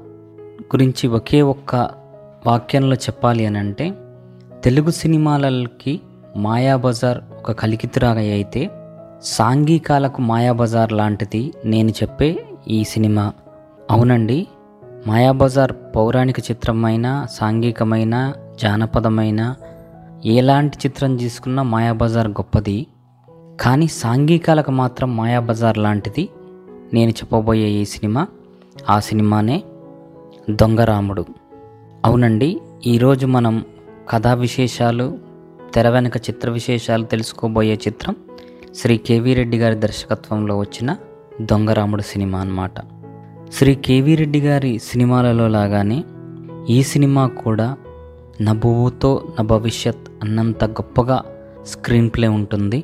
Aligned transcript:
గురించి 0.75 1.07
ఒకే 1.07 1.41
ఒక్క 1.41 1.75
వాక్యంలో 2.47 2.95
చెప్పాలి 2.95 3.45
అని 3.45 3.57
అంటే 3.57 3.93
తెలుగు 4.63 4.91
సినిమాలకి 4.91 6.01
మాయాబజార్ 6.37 7.17
ఒక 7.37 7.51
కలికితురాగా 7.51 8.19
అయితే 8.19 8.69
సాంఘికాలకు 9.23 10.21
మాయాబజార్ 10.21 10.93
లాంటిది 10.93 11.53
నేను 11.65 11.89
చెప్పే 11.89 12.45
ఈ 12.67 12.83
సినిమా. 12.83 13.33
అవునండి 13.91 14.47
మాయాబజార్ 15.07 15.71
పౌరాణిక 15.95 16.39
చిత్రమైన 16.39 17.27
సాంఘికమైన 17.31 18.33
జానపదమైన 18.61 19.55
ఎలాంటి 20.25 20.77
చిత్రం 20.85 21.17
తీసుకున్నా 21.17 21.63
మాయాబజార్ 21.63 22.27
గొప్పది. 22.27 22.87
కానీ 23.61 23.87
సాంఘికాలకు 23.87 24.71
మాత్రం 24.71 25.17
మాయాబజార్ 25.17 25.77
లాంటిది 25.77 26.29
నేను 26.93 27.11
చెప్పబోయే 27.11 27.69
ఈ 27.69 27.85
సినిమా 27.85 28.27
ఆ 28.89 28.99
సినిమానే. 28.99 29.63
దొంగరాముడు 30.49 31.25
అవునండి 32.05 32.61
ఈరోజు 32.85 33.27
మనం 33.27 33.65
కథా 34.09 34.33
విశేషాలు 34.33 35.17
తెర 35.73 35.89
వెనక 35.89 36.17
చిత్ర 36.17 36.49
విశేషాలు 36.49 37.03
తెలుసుకోబోయే 37.03 37.73
చిత్రం 37.73 38.15
శ్రీ 38.75 38.97
కేవీ 38.97 39.33
రెడ్డి 39.33 39.57
గారి 39.57 39.75
దర్శకత్వంలో 39.75 40.57
వచ్చిన 40.57 40.97
దొంగరాముడు 41.41 42.01
సినిమా 42.01 42.39
అన్నమాట. 42.39 42.71
శ్రీ 43.53 43.75
కేవీ 43.75 44.15
రెడ్డి 44.15 44.41
గారి 44.41 44.79
సినిమాలలో 44.79 45.47
లాగానే 45.47 46.03
ఈ 46.69 46.83
సినిమా 46.83 47.27
కూడా 47.27 47.77
నభువుతో 48.41 49.23
నా 49.29 49.43
భవిష్యత్ 49.43 50.09
అన్నంత 50.23 50.65
గొప్పగా 50.65 51.23
స్క్రీన్ 51.65 52.09
ప్లే 52.15 52.27
ఉంటుంది. 52.27 52.83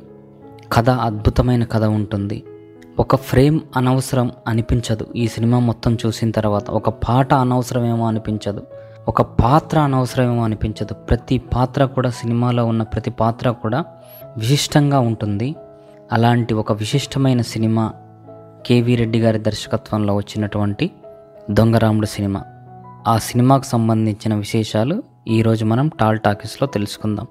కథ 0.72 0.90
అద్భుతమైన 0.90 1.64
కథ 1.64 1.84
ఉంటుంది. 1.84 2.42
ఒక 2.98 3.16
ఫ్రేమ్ 3.16 3.60
అనవసరం 3.76 4.30
అనిపించదు. 4.46 5.06
ఈ 5.16 5.28
సినిమా 5.28 5.58
మొత్తం 5.58 5.98
చూసిన 6.06 6.30
తర్వాత 6.30 6.70
ఒక 6.70 6.88
పాట 6.88 7.34
అనవసరమేమో 7.34 8.06
అనిపించదు. 8.06 8.62
ఒక 9.08 9.22
పాత్ర 9.22 9.78
అనవసరమేమో 9.78 10.44
అనిపించదు. 10.44 10.94
ప్రతి 10.94 11.38
పాత్ర 11.38 11.84
కూడా 11.84 12.10
సినిమాలో 12.10 12.66
ఉన్న 12.66 12.82
ప్రతి 12.82 13.10
పాత్ర 13.10 13.50
కూడా 13.50 13.84
విశిష్టంగా 14.36 14.98
ఉంటుంది. 14.98 15.54
అలాంటి 16.12 16.54
ఒక 16.54 16.72
విశిష్టమైన 16.72 17.40
సినిమా 17.40 17.92
కేవీ 18.66 18.96
రెడ్డి 18.96 19.20
గారి 19.20 19.38
దర్శకత్వంలో 19.38 20.14
వచ్చినటువంటి 20.14 20.90
దొంగరాముడు 21.50 22.06
సినిమా. 22.06 22.44
ఆ 23.08 23.18
సినిమాకు 23.18 23.64
సంబంధించిన 23.64 24.34
విశేషాలు 24.34 25.02
ఈరోజు 25.28 25.64
మనం 25.64 25.90
టాల్ 26.00 26.18
టాకీస్లో 26.18 26.68
తెలుసుకుందాం. 26.68 27.26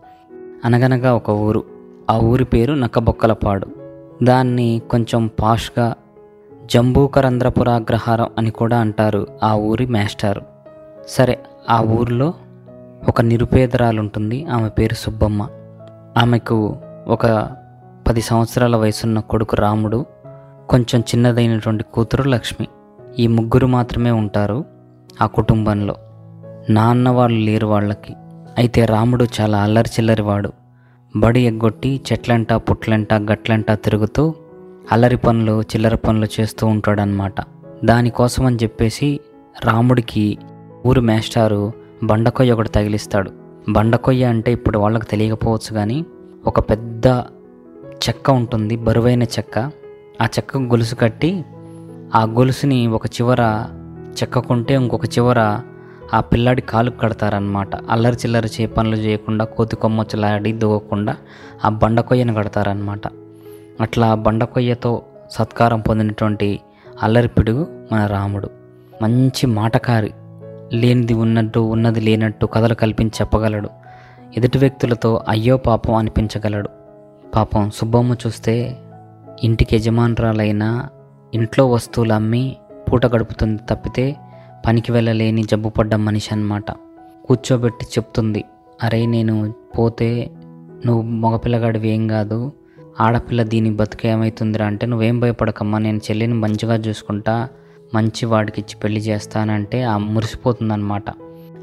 అనగనగా 0.66 1.16
ఒక 1.16 1.30
ఊరు. 1.30 1.64
ఆ 2.10 2.18
ఊరి 2.18 2.46
పేరు 2.46 2.74
నక్కబొక్కలపాడు. 2.74 3.83
దాన్ని 4.24 4.82
కొంచెం 4.92 5.30
పాష్గా 5.42 5.94
జంబూకరంధ్రపురాగ్రహారం 6.66 8.30
అని 8.38 8.52
కూడా 8.52 8.78
అంటారు 8.78 9.28
ఆ 9.44 9.54
ఊరి 9.54 9.86
మాస్టర్. 9.86 10.40
సరే 11.08 11.40
ఆ 11.70 11.82
ఊరిలో 11.82 12.34
ఒక 13.08 13.22
నిరుపేదరాలు 13.22 14.00
ఉంటుంది 14.00 14.46
ఆమె 14.46 14.70
పేరు 14.70 14.94
సుబ్బమ్మ. 14.94 15.48
ఆమెకు 16.18 16.78
ఒక 17.08 17.50
పది 18.08 18.22
సంవత్సరాల 18.22 18.76
వయసున్న 18.76 19.20
కొడుకు 19.20 19.56
రాముడు 19.56 20.06
కొంచెం 20.70 21.02
చిన్నదైనటువంటి 21.02 21.84
కూతురు 21.94 22.24
లక్ష్మి. 22.24 22.68
ఈ 23.20 23.28
ముగ్గురు 23.28 23.68
మాత్రమే 23.68 24.12
ఉంటారు 24.12 24.66
ఆ 25.22 25.26
కుటుంబంలో. 25.26 25.96
నాన్న 26.70 27.10
వాళ్ళు 27.10 27.40
లేరు 27.40 27.68
వాళ్ళకి. 27.68 28.16
అయితే 28.58 28.86
రాముడు 28.86 29.26
చాలా 29.42 29.64
అల్లరి 29.64 29.90
చిల్లరివాడు. 29.90 30.52
బడి 31.16 31.42
ఎగ్గొట్టి 31.42 32.02
చెట్లంట 32.12 32.54
పుట్లంట 32.54 33.14
గట్లంట 33.14 33.72
తిరుగుతూ 33.72 34.36
అల్లరి 34.92 35.18
పనులు 35.18 35.62
చిల్లర 35.62 35.96
పనులు 35.96 36.28
చేస్తూ 36.40 36.68
ఉంటాడనమాట 36.68 37.34
దానికోసం 37.86 38.46
అని 38.46 38.56
చెప్పేసి 38.64 39.20
రాముడికి 39.66 40.38
ఊరు 40.86 41.02
మేస్టారు 41.02 41.72
బండకొయ్య 42.04 42.52
ఒకటి 42.52 42.70
తగిలిస్తాడు. 42.70 43.32
బండకొయ్య 43.70 44.26
అంటే 44.26 44.52
ఇప్పుడు 44.52 44.80
వాళ్ళకి 44.80 45.06
తెలియకపోవచ్చు 45.06 45.74
కానీ 45.74 46.06
ఒక 46.48 46.60
పెద్ద 46.60 47.08
చెక్క 48.06 48.30
ఉంటుంది 48.30 48.76
బరువైన 48.76 49.24
చెక్క. 49.24 49.72
ఆ 50.22 50.26
చెక్కకు 50.26 50.58
గొలుసు 50.58 50.96
కట్టి 50.96 51.46
ఆ 52.16 52.24
గొలుసుని 52.24 52.88
ఒక 52.88 53.06
చివర 53.06 53.42
చెక్కకుంటే 54.22 54.74
ఇంకొక 54.74 55.06
చివర 55.06 55.40
ఆ 56.14 56.20
పిల్లాడి 56.20 56.62
కాలు 56.62 56.92
కడతారనమాట 56.92 57.76
అల్లరి 57.76 58.16
చిల్లరి 58.16 58.50
చే 58.62 58.66
పనులు 58.66 58.96
చేయకుండా 58.96 59.46
కోతి 59.46 59.76
కొమ్మొచ్చలాడి 59.76 60.52
దూగకుండా 60.52 61.16
ఆ 61.66 61.70
బండ 61.70 62.00
కొయ్యను 62.00 62.34
కడతారనమాట 62.34 63.02
అట్లా 63.82 64.08
ఆ 64.08 64.16
బండకొయ్యతో 64.16 65.02
సత్కారం 65.32 65.80
పొందినటువంటి 65.80 66.60
అల్లరి 67.04 67.28
పిడుగు 67.28 67.68
మన 67.92 68.06
రాముడు. 68.06 68.50
మంచి 69.02 69.46
మాటకారి 69.48 70.12
లేనిది 70.74 71.14
ఉన్నట్టు 71.14 71.60
ఉన్నది 71.60 72.00
లేనట్టు 72.00 72.46
కథలు 72.46 72.74
కల్పించి 72.74 73.12
చెప్పగలడు. 73.22 73.70
ఎదుటి 74.38 74.58
వ్యక్తులతో 74.58 75.24
అయ్యో 75.30 75.58
పాపం 75.58 75.96
అనిపించగలడు. 75.96 76.70
పాపం 77.36 77.72
సుబ్బమ్మ 77.72 78.14
చూస్తే 78.14 78.78
ఇంటికి 79.44 79.76
యజమానురాలైన 79.76 80.88
ఇంట్లో 81.34 81.68
వస్తువులు 81.68 82.14
అమ్మి 82.14 82.58
పూట 82.92 83.06
గడుపుతుంది 83.06 83.62
తప్పితే 83.70 84.16
పనికి 84.66 84.92
వెళ్ళలేని 84.92 85.44
జబ్బు 85.44 85.70
పడ్డ 85.70 85.96
మనిషి 85.96 86.30
అనమాట 86.34 86.72
కూర్చోబెట్టి 87.26 87.86
చెప్తుంది 87.86 88.44
అరే 88.84 89.06
నేను 89.06 89.54
పోతే 89.80 90.32
నువ్వు 90.86 91.02
మగపిల్లగాడివి 91.02 91.90
ఏం 91.90 92.08
కాదు. 92.08 92.52
ఆడపిల్ల 93.02 93.44
దీని 93.44 93.72
బతుకు 93.72 94.08
ఏమవుతుందిరా 94.08 94.66
అంటే 94.66 94.86
నువ్వేం 94.88 95.20
భయపడకమ్మా 95.20 95.78
నేను 95.78 95.98
చెల్లిని 95.98 96.34
మంచిగా 96.34 96.76
చూసుకుంటా 96.76 97.50
మంచి 97.96 98.26
వాడికి 98.26 98.62
ఇచ్చి 98.62 98.80
పెళ్ళి 98.80 99.02
చేస్తానంటే 99.02 99.84
ఆ 99.84 99.98
మురిసిపోతుందన్నమాట. 99.98 101.04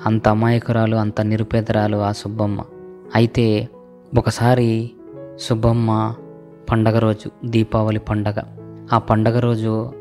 అంత 0.07 0.29
అమాయకురాలు 0.29 0.97
అంత 0.97 1.21
నిరుపేదరాలు 1.21 1.97
ఆ 1.97 2.13
సుబ్బమ్మ. 2.13 2.61
అయితే 3.15 3.69
ఒకసారి 4.19 4.91
సుబ్బమ్మ 5.39 6.15
పండగ 6.71 6.99
రోజు 6.99 7.31
దీపావళి 7.45 7.99
పండగ. 7.99 8.41
ఆ 8.93 8.99
పండగ 8.99 9.39
రోజు 9.39 9.93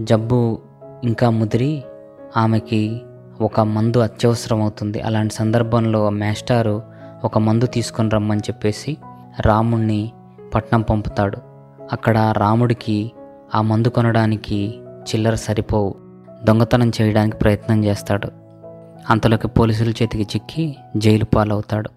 జబ్బు 0.00 0.58
ఇంకా 1.04 1.30
ముదిరి 1.30 1.82
ఆమెకి 2.36 3.00
ఒక 3.40 3.60
మందు 3.60 3.98
అత్యవసరం 3.98 4.62
అవుతుంది 4.62 5.00
అలాంటి 5.00 5.34
సందర్భంలో 5.34 6.10
మేస్టారు 6.10 6.82
ఒక 7.24 7.38
మందు 7.38 7.66
తీసుకొని 7.66 8.10
రమ్మని 8.10 8.40
చెప్పేసి 8.40 8.96
రాముణ్ణి 9.40 10.12
పట్నం 10.54 10.82
పంపుతాడు. 10.82 11.36
అక్కడ 11.92 12.34
రాముడికి 12.36 13.12
ఆ 13.54 13.62
మందు 13.62 13.88
కొనడానికి 13.88 14.78
చిల్లర 14.80 15.34
సరిపోవు. 15.34 15.94
దొంగతనం 16.44 16.92
చేయడానికి 17.00 17.36
ప్రయత్నం 17.36 17.84
చేస్తాడు. 17.84 18.28
అంతలోకి 19.10 19.48
పోలీసుల 19.48 19.90
చేతికి 19.90 20.22
చిక్కి 20.22 20.76
జైలు 20.96 21.24
పాలవుతాడు. 21.24 21.90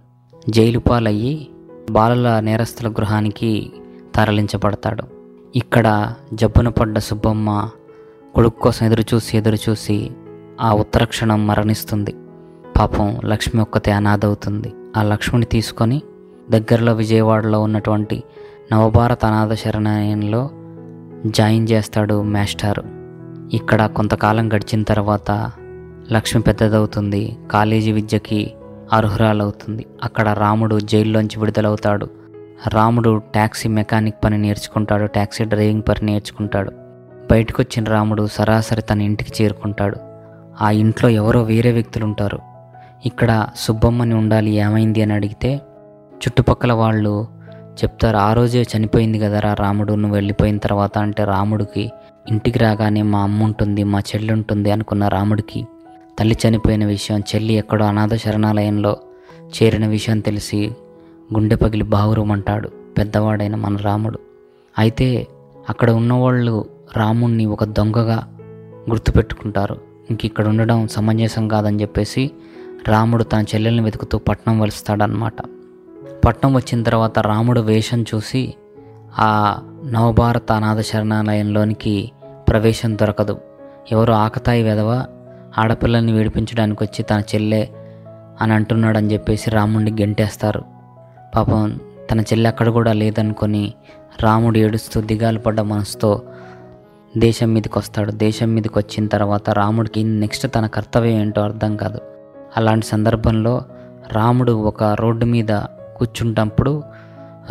జైలు 0.49 0.79
పాలయ్యి 0.79 1.47
బాలల 1.91 2.39
నేరస్తుల 2.39 2.89
గృహానికి 2.89 3.71
తరలించబడతాడు. 4.15 5.03
ఇక్కడ 5.55 6.13
జబ్బున 6.33 6.69
పడ్డ 6.69 6.99
సుబ్బమ్మ 6.99 7.69
కొడుకు 8.35 8.59
కోసం 8.59 8.85
ఎదురుచూసి 8.85 9.37
ఎదురుచూసి 9.37 10.11
ఆ 10.61 10.73
ఉత్తర 10.73 11.03
క్షణం 11.03 11.47
మరణిస్తుంది. 11.47 12.15
పాపం 12.79 13.17
లక్ష్మి 13.25 13.61
ఒక్కతే 13.61 13.91
అనాథవుతుంది. 13.91 14.73
ఆ 14.97 15.03
లక్ష్మిని 15.03 15.45
తీసుకొని 15.45 16.01
దగ్గరలో 16.51 16.93
విజయవాడలో 16.93 17.61
ఉన్నటువంటి 17.61 18.23
నవభారత 18.71 19.25
అనాథ 19.25 19.53
శరణాలయంలో 19.53 20.49
జాయిన్ 21.25 21.69
చేస్తాడు 21.69 22.21
మాస్టారు. 22.21 22.83
ఇక్కడ 23.55 23.85
కొంతకాలం 23.85 24.53
గడిచిన 24.53 24.83
తర్వాత 24.83 25.51
లక్ష్మి 26.11 26.41
పెద్దదవుతుంది. 26.41 27.37
కాలేజీ 27.51 27.91
విద్యకి 27.91 28.53
అర్హురాలవుతుంది. 28.93 29.85
అక్కడ 30.03 30.29
రాముడు 30.29 30.79
జైల్లోంచి 30.79 31.39
విడుదలవుతాడు. 31.39 32.07
రాముడు 32.67 33.21
ట్యాక్సీ 33.33 33.69
మెకానిక్ 33.69 34.15
పని 34.23 34.37
నేర్చుకుంటాడు 34.37 35.05
ట్యాక్సీ 35.05 35.43
డ్రైవింగ్ 35.43 35.81
పని 35.89 36.05
నేర్చుకుంటాడు. 36.05 36.71
బయటకు 37.31 37.61
వచ్చిన 37.61 37.83
రాముడు 37.83 38.27
సరాసరి 38.27 38.81
తన 38.81 39.01
ఇంటికి 39.01 39.43
చేరుకుంటాడు. 39.43 40.10
ఆ 40.61 40.71
ఇంట్లో 40.71 41.09
ఎవరో 41.09 41.43
వేరే 41.43 41.71
వ్యక్తులు 41.71 42.05
ఉంటారు 42.05 42.39
ఇక్కడ 43.05 43.47
సుబ్బమ్మని 43.55 44.13
ఉండాలి 44.13 44.51
ఏమైంది 44.51 45.01
అని 45.01 45.13
అడిగితే 45.13 45.61
చుట్టుపక్కల 46.15 46.73
వాళ్ళు 46.73 47.27
చెప్తారు 47.83 48.17
ఆ 48.17 48.33
రోజే 48.33 48.65
చనిపోయింది 48.77 49.19
కదరా 49.19 49.53
రాముడు 49.53 49.93
నువ్వు 49.93 50.15
వెళ్ళిపోయిన 50.15 50.57
తర్వాత 50.57 50.97
అంటే 50.97 51.23
రాముడికి 51.23 51.91
ఇంటికి 52.31 52.59
రాగానే 52.59 53.01
మా 53.01 53.19
అమ్మ 53.19 53.43
ఉంటుంది 53.43 53.83
మా 53.83 53.99
చెల్లి 53.99 54.33
ఉంటుంది 54.33 54.71
అనుకున్న 54.71 55.07
రాముడికి 55.07 55.67
తల్లి 56.19 56.37
చనిపోయిన 56.47 56.85
విషయం 56.85 57.19
చెల్లి 57.19 57.53
ఎక్కడో 57.53 57.85
అనాథ 57.85 58.15
శరణాలయంలో 58.15 58.97
చేరిన 59.55 59.87
విషయం 59.87 60.19
తెలిసి 60.19 60.71
గుండె 61.33 61.55
పగిలి 61.55 61.83
బావురమంటాడు 61.83 62.69
పెద్దవాడైన 62.97 63.55
మన 63.55 63.75
రాముడు. 63.75 64.19
అయితే 64.79 65.27
అక్కడ 65.69 65.91
ఉన్నవాళ్ళు 65.91 66.65
రాముణ్ణి 66.97 67.45
ఒక 67.45 67.63
దొంగగా 67.63 68.19
గుర్తుపెట్టుకుంటారు. 68.89 69.77
ఇంక 70.11 70.25
ఇక్కడ 70.25 70.47
ఉండడం 70.47 70.87
సమంజసం 70.87 71.47
కాదని 71.47 71.81
చెప్పేసి 71.81 72.31
రాముడు 72.87 73.23
తన 73.23 73.41
చెల్లెల్ని 73.41 73.83
వెతుకుతూ 73.83 74.17
పట్నం 74.17 74.59
వలుస్తాడనమాట 74.59 75.39
పట్నం 76.25 76.53
వచ్చిన 76.55 76.83
తర్వాత 76.83 77.19
రాముడు 77.19 77.61
వేషం 77.61 78.01
చూసి 78.01 78.41
ఆ 79.19 79.29
నవభారత 79.91 80.51
అనాథ 80.51 80.79
శరణాలయంలోనికి 80.81 82.11
ప్రవేశం 82.49 82.91
దొరకదు. 82.95 83.35
ఎవరో 83.91 84.13
ఆకతాయి 84.13 84.63
వెధవ 84.63 85.05
ఆడపిల్లల్ని 85.57 86.11
విడిపించడానికి 86.11 86.83
వచ్చి 86.83 87.03
తన 87.03 87.21
చెల్లె 87.35 87.67
అని 88.41 88.53
అంటున్నాడని 88.53 89.13
చెప్పేసి 89.13 89.49
రాముడిని 89.49 89.91
గెంటేస్తారు. 89.91 90.61
పాపం 91.35 91.79
తన 92.11 92.19
చెల్లె 92.19 92.49
అక్కడ 92.49 92.69
కూడా 92.69 92.93
లేదనుకొని 92.93 93.73
రాముడు 94.23 94.57
ఏడుస్తూ 94.57 95.01
దిగాలు 95.01 95.39
పడ్డ 95.39 95.61
మనసుతో 95.61 96.11
దేశం 97.17 97.53
మీదకి 97.53 97.79
వస్తాడు 97.79 98.11
దేశం 98.11 98.53
మీదకి 98.53 98.73
వచ్చిన 98.77 99.07
తర్వాత 99.07 99.49
రాముడికి 99.49 100.03
నెక్స్ట్ 100.03 100.47
తన 100.55 100.65
కర్తవ్యం 100.67 101.21
ఏంటో 101.21 101.41
అర్థం 101.41 101.75
కాదు. 101.75 101.99
అలాంటి 102.57 102.85
సందర్భంలో 102.85 103.61
రాముడు 104.11 104.51
ఒక 104.51 104.83
రోడ్డు 104.83 105.25
మీద 105.25 105.61
కూర్చుంటప్పుడు 105.97 106.83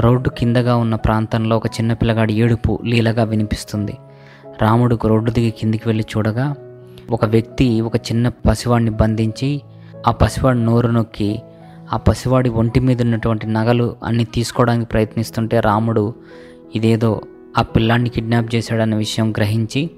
రోడ్డు 0.01 0.29
కిందగా 0.29 0.77
ఉన్న 0.77 0.95
ప్రాంతంలో 0.95 1.57
ఒక 1.57 1.67
చిన్న 1.67 1.93
పిల్లగాడి 1.93 2.35
ఏడుపు 2.35 2.79
లీలగా 2.85 3.25
వినిపిస్తుంది. 3.25 3.93
రాముడుకు 4.63 5.09
రోడ్డు 5.09 5.31
దిగి 5.31 5.51
కిందికి 5.51 5.89
వెళ్ళి 5.89 6.05
చూడగా 6.17 6.55
ఒక 7.11 7.25
వ్యక్తి 7.25 7.81
ఒక 7.81 7.97
చిన్న 7.97 8.29
పసివాడిని 8.29 8.91
బంధించి 8.91 9.63
ఆ 10.07 10.11
పసివాడి 10.11 10.65
నోరు 10.65 10.89
నొక్కి 10.89 11.43
ఆ 11.93 11.97
పసివాడి 11.97 12.49
ఒంటి 12.51 12.81
మీద 12.81 13.03
ఉన్నటువంటి 13.03 13.47
నగలు 13.47 13.97
అన్ని 14.05 14.25
తీసుకోవడానికి 14.25 14.91
ప్రయత్నిస్తుంటే 14.91 15.61
రాముడు 15.61 16.15
ఇదేదో 16.75 17.23
ఆ 17.59 17.63
పిల్లాన్ని 17.63 18.11
కిడ్నాప్ 18.11 18.55
చేశాడన్న 18.55 18.95
విషయం 18.95 19.31
గ్రహించి 19.31 19.91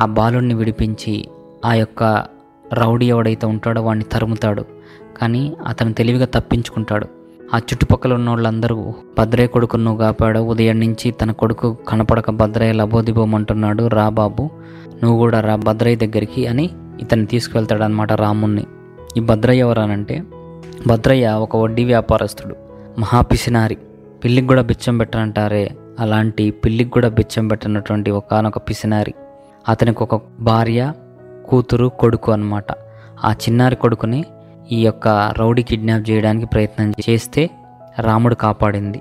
ఆ 0.00 0.06
బాలుడిని 0.06 0.54
విడిపించి 0.54 1.28
ఆ 1.64 1.74
యొక్క 1.74 2.24
రౌడీ 2.72 3.06
ఎవడైతే 3.06 3.46
ఉంటాడో 3.46 3.82
వాడిని 3.82 4.04
తరుముతాడు. 4.04 4.64
కానీ 5.16 5.56
అతను 5.66 5.92
తెలివిగా 5.92 6.26
తప్పించుకుంటాడు. 6.26 7.06
ఆ 7.54 7.58
చుట్టుపక్కల 7.58 8.14
ఉన్న 8.14 8.30
వాళ్ళందరూ 8.30 8.94
భద్రయ్య 9.18 9.48
కొడుకు 9.48 9.76
నువ్వు 9.76 10.00
కాపాడు. 10.00 10.38
ఉదయం 10.38 10.80
నుంచి 10.80 11.10
తన 11.10 11.30
కొడుకు 11.30 11.76
కనపడక 11.88 12.30
భద్రయ్య 12.30 12.72
లబోదిబోమంటున్నాడు. 12.72 13.86
రా 13.86 14.08
బాబు 14.08 14.50
నువ్వు 15.02 15.18
కూడా 15.18 15.40
రా 15.40 15.56
భద్రయ్య 15.56 15.96
దగ్గరికి 15.96 16.46
అని 16.46 16.70
ఇతన్ని 17.00 17.26
తీసుకువెళ్తాడు 17.26 17.82
అనమాట 17.82 18.12
రాముణ్ణి. 18.12 18.64
ఈ 19.16 19.20
భద్రయ్య 19.20 19.60
ఎవరనంటే 19.60 20.22
భద్రయ్య 20.86 21.28
ఒక 21.28 21.56
వడ్డీ 21.56 21.84
వ్యాపారస్తుడు. 21.84 22.54
మహాపిసినారి 23.00 23.74
పిల్లికి 24.24 24.48
కూడా 24.48 24.62
బిచ్చం 24.62 24.98
పెట్టనంటారే. 24.98 25.70
అలాంటి 26.00 26.50
పిల్లికి 26.50 26.90
కూడా 26.90 27.08
బిచ్చం 27.08 27.48
పెట్టినటువంటి 27.48 28.10
ఒకనొక 28.10 28.58
పిసినారి. 28.58 29.14
అతనికి 29.68 30.02
ఒక 30.02 30.22
భార్య 30.40 30.92
కూతురు 31.48 31.86
కొడుకు 31.86 32.32
అన్నమాట. 32.32 32.64
ఆ 33.24 33.32
చిన్నారి 33.32 33.76
కొడుకుని 33.76 34.24
ఈ 34.72 34.84
యొక్క 34.84 35.08
రౌడీ 35.38 35.62
కిడ్నాప్ 35.62 36.10
చేయడానికి 36.10 36.46
ప్రయత్నం 36.46 36.92
చేస్తే 37.10 37.50
రాముడు 38.00 38.34
కాపాడింది. 38.34 39.00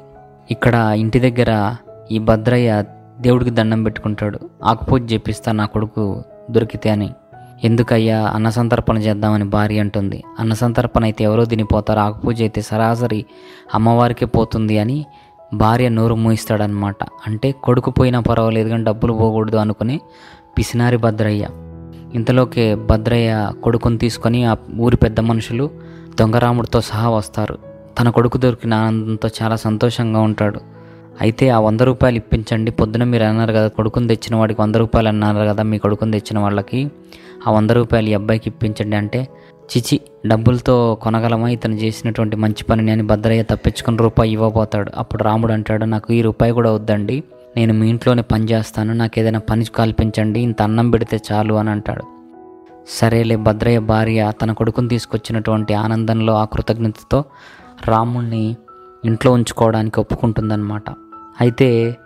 ఇక్కడ 0.52 0.94
ఇంటి 0.96 1.20
దగ్గర 1.20 1.76
ఈ 2.12 2.20
భద్రయ్య 2.20 2.84
దేవుడికి 3.20 3.52
దండం 3.52 3.84
పెట్టుకుంటాడు. 3.84 4.40
ఆకుపూజ 4.64 5.14
చేపిస్తా 5.14 5.52
నా 5.52 5.66
కొడుకు 5.66 6.24
దొరికితే 6.52 6.90
అని. 6.90 7.14
ఎందుకయ్యా 7.64 8.22
అన్నసంతర్పణ 8.22 8.98
చేద్దామని 8.98 9.44
భార్య 9.44 9.80
అంటుంది. 9.80 10.24
అన్నసంతర్పణ 10.40 11.04
అయితే 11.04 11.24
ఎవరో 11.24 11.46
తినిపోతారు. 11.46 12.00
ఆకుపూజ 12.00 12.42
అయితే 12.42 12.62
సరాసరి 12.62 13.26
అమ్మవారికే 13.74 14.26
పోతుంది 14.26 14.80
అని 14.80 15.06
భార్య 15.54 15.90
నోరు 15.90 16.16
మూయిస్తాడనమాట 16.16 16.96
అంటే 17.28 17.52
కొడుకు 17.52 17.92
పోయినా 17.92 18.20
పర్వాలేదు 18.20 18.70
కానీ 18.70 18.84
డబ్బులు 18.84 19.14
పోకూడదు 19.14 19.58
అనుకుని 19.58 20.02
పిసినారి 20.58 20.98
భద్రయ్య. 20.98 21.48
ఇంతలోకే 22.14 22.76
భద్రయ్య 22.76 23.52
కొడుకుని 23.64 23.98
తీసుకొని 23.98 24.46
ఆ 24.46 24.56
ఊరి 24.80 24.96
పెద్ద 24.96 25.20
మనుషులు 25.20 25.72
దొంగరాముడితో 26.20 26.82
సహా 26.82 27.10
వస్తారు. 27.10 27.58
తన 28.00 28.10
కొడుకు 28.10 28.38
దొరికిన 28.38 28.74
ఆనందంతో 28.74 29.30
చాలా 29.42 29.56
సంతోషంగా 29.56 30.20
ఉంటాడు. 30.20 30.60
అయితే 31.22 31.50
ఆ 31.50 31.60
వంద 31.60 31.82
రూపాయలు 31.82 32.16
ఇప్పించండి 32.16 32.72
పొద్దున 32.72 33.04
మీరు 33.04 33.24
అన్నారు 33.24 33.54
కదా 33.54 33.68
కొడుకుని 33.68 34.08
తెచ్చిన 34.08 34.36
వాడికి 34.36 34.62
వంద 34.62 34.76
రూపాయలు 34.76 35.08
అన్నారు 35.08 35.38
కదా 35.38 35.64
మీ 35.64 35.78
కొడుకుని 35.78 36.12
తెచ్చిన 36.12 36.40
వాళ్ళకి 36.40 36.92
ఆ 37.48 37.52
వంద 37.52 37.72
రూపాయలు 37.72 38.10
ఈ 38.10 38.14
అబ్బాయికి 38.14 38.50
ఇప్పించండి 38.50 38.96
అంటే 38.96 39.28
చిచి 39.66 40.02
డబ్బులతో 40.28 40.96
కొనగలమా? 41.02 41.50
ఇతను 41.50 41.74
చేసినటువంటి 41.74 42.36
మంచి 42.36 42.64
పనిని 42.64 42.92
అని 42.92 43.04
భద్రయ్య 43.04 43.44
తప్పించుకుని 43.44 43.98
రూపాయి 43.98 44.32
ఇవ్వబోతాడు. 44.32 44.92
అప్పుడు 44.98 45.24
రాముడు 45.24 45.54
అంటాడు 45.54 45.86
నాకు 45.86 46.14
ఈ 46.14 46.22
రూపాయి 46.22 46.52
కూడా 46.52 46.72
వద్దండి. 46.72 47.24
నేను 47.58 47.74
మీ 47.74 47.90
ఇంట్లోనే 47.90 48.22
పని 48.22 48.46
చేస్తాను. 48.46 48.94
నాకు 48.94 49.20
ఏదైనా 49.20 49.40
పని 49.40 49.66
కల్పించండి. 49.66 50.40
ఇంత 50.40 50.62
అన్నం 50.62 50.92
పెడితే 50.92 51.20
చాలు 51.32 51.54
అని 51.54 51.70
అంటాడు. 51.70 52.04
సరేలే 52.88 53.36
భద్రయ్య 53.36 53.80
భార్య 53.80 54.32
తన 54.42 54.52
కొడుకుని 54.52 54.88
తీసుకొచ్చినటువంటి 54.88 55.74
ఆనందంలో 55.74 56.34
ఆ 56.34 56.46
కృతజ్ఞతతో 56.46 57.24
రాముణ్ణి 57.88 58.56
ఇంట్లో 59.06 59.32
ఉంచుకోవడానికి 59.32 60.00
ఒప్పుకుంటుందన్నమాట. 60.00 60.84
అయితే 61.42 61.98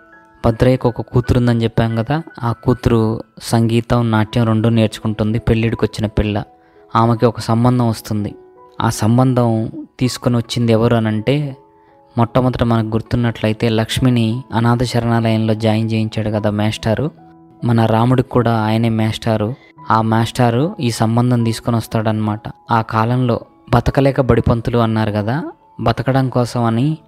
భద్రయ్యకు 0.46 0.88
ఒక 0.88 1.00
కూతురు 1.00 1.38
ఉందని 1.38 1.64
చెప్పాం 1.64 1.96
కదా 1.96 2.22
ఆ 2.42 2.52
కూతురు 2.52 3.20
సంగీతం 3.42 4.10
నాట్యం 4.10 4.46
రెండూ 4.46 4.68
నేర్చుకుంటుంది. 4.68 5.38
పెళ్ళిడికి 5.38 5.84
వచ్చిన 5.84 6.06
పిల్ల. 6.06 6.42
ఆమెకి 6.96 7.26
ఒక 7.26 7.40
సంబంధం 7.40 7.88
వస్తుంది. 7.88 8.34
ఆ 8.80 8.90
సంబంధం 8.90 9.70
తీసుకొని 10.00 10.36
వచ్చింది 10.36 10.72
ఎవరు 10.72 10.96
అని 10.96 11.08
అంటే 11.08 11.56
మొట్టమొదట 12.18 12.62
మనకు 12.62 12.86
గుర్తున్నట్లయితే 12.86 13.68
లక్ష్మిని 13.68 14.42
అనాథ 14.54 14.82
శరణాలయంలో 14.82 15.54
జాయిన్ 15.54 15.90
చేయించాడు 15.92 16.30
కదా 16.30 16.50
మేస్టారు. 16.50 17.10
మన 17.64 17.86
రాముడికి 17.86 18.28
కూడా 18.28 18.52
ఆయనే 18.60 18.88
మేస్టారు. 18.88 19.54
ఆ 19.90 20.02
మాస్టారు 20.02 20.76
ఈ 20.80 20.90
సంబంధం 20.90 21.44
తీసుకొని 21.44 21.76
వస్తాడనమాట 21.76 22.40
ఆ 22.70 22.82
కాలంలో 22.82 23.40
బతకలేక 23.74 24.20
బడిపంతులు 24.20 24.78
అన్నారు 24.78 25.10
కదా 25.10 25.52
బతకడం 25.80 26.28
కోసం 26.28 26.64
అని 26.64 26.98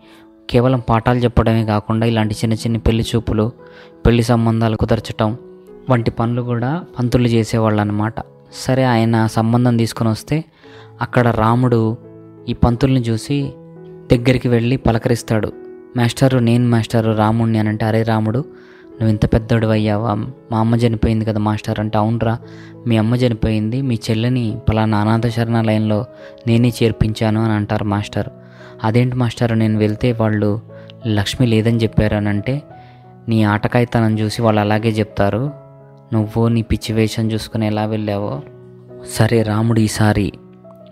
కేవలం 0.50 0.82
పాఠాలు 0.88 1.18
చెప్పడమే 1.18 1.64
కాకుండా 1.64 2.06
ఇలాంటి 2.06 2.34
చిన్న 2.34 2.54
చిన్న 2.54 2.76
పెళ్ళి 2.76 3.04
చూపులు 3.14 3.52
పెళ్ళి 4.06 4.22
సంబంధాలు 4.22 4.76
కుదర్చటం 4.76 5.36
వంటి 5.90 6.10
పనులు 6.10 6.42
కూడా 6.42 6.84
పంతులు 6.98 7.28
చేసేవాళ్ళు 7.28 7.80
అనమాట 7.80 8.14
సరే 8.52 8.84
ఆయన 8.84 9.26
సంబంధం 9.26 9.76
తీసుకొని 9.76 10.10
వస్తే 10.10 10.44
అక్కడ 11.00 11.28
రాముడు 11.28 11.96
ఈ 12.48 12.52
పంతుల్ని 12.52 13.00
చూసి 13.00 13.52
దగ్గరికి 14.12 14.48
వెళ్ళి 14.48 14.76
పలకరిస్తాడు. 14.76 15.52
మాస్టారు 15.96 16.38
నేను 16.38 16.68
మాస్టారు 16.68 17.12
రాముడిని 17.12 17.58
అని 17.58 17.68
అంటే 17.68 17.84
అరే 17.84 18.02
రాముడు 18.02 18.38
నువ్వు 18.92 19.08
ఇంత 19.08 19.32
పెద్దోడు 19.32 19.66
అయ్యావా 19.66 20.14
మా 20.52 20.58
అమ్మ 20.58 20.74
చనిపోయింది 20.74 21.24
కదా 21.24 21.38
మాస్టర్ 21.38 21.80
అంటే 21.80 21.98
అవునరా 21.98 22.38
మీ 22.86 22.96
అమ్మ 22.96 23.14
చనిపోయింది 23.14 23.82
మీ 23.82 23.98
చెల్లెని 24.10 24.58
పలానా 24.68 24.98
అనాథ 24.98 25.26
శరణాలయంలో 25.26 26.04
నేనే 26.46 26.72
చేర్పించాను 26.82 27.44
అని 27.44 27.52
అంటారు 27.52 27.84
మాస్టర్. 27.84 28.28
అదేంటి 28.84 29.16
మాస్టర్ 29.16 29.58
నేను 29.58 29.78
వెళ్తే 29.78 30.12
వాళ్ళు 30.12 30.60
లక్ష్మి 31.06 31.46
లేదని 31.46 31.76
చెప్పారు 31.76 32.14
అని 32.16 32.28
అంటే 32.28 32.62
నీ 33.28 33.42
ఆటకాయితనం 33.42 34.18
చూసి 34.18 34.42
వాళ్ళు 34.42 34.60
అలాగే 34.60 34.88
చెప్తారు 34.88 35.50
నువ్వు 36.12 36.48
నీ 36.48 36.62
పిచ్చి 36.62 36.94
వేషం 36.94 37.32
చూసుకుని 37.32 37.66
ఎలా 37.66 37.84
వెళ్ళావో? 37.84 38.42
సరే 39.10 39.42
రాముడు 39.42 39.80
ఈసారి 39.80 40.32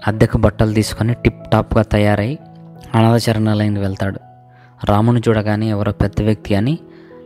అద్దెకు 0.06 0.38
బట్టలు 0.38 0.72
తీసుకొని 0.72 1.14
టిప్ 1.14 1.50
టాప్గా 1.52 1.82
తయారై 1.82 2.38
అనాథ 2.94 3.16
శరణాలయానికి 3.16 3.80
వెళ్తాడు. 3.80 4.20
రాముని 4.84 5.20
చూడగానే 5.28 5.70
ఎవరో 5.70 5.92
పెద్ద 5.92 6.22
వ్యక్తి 6.22 6.54
అని 6.54 6.78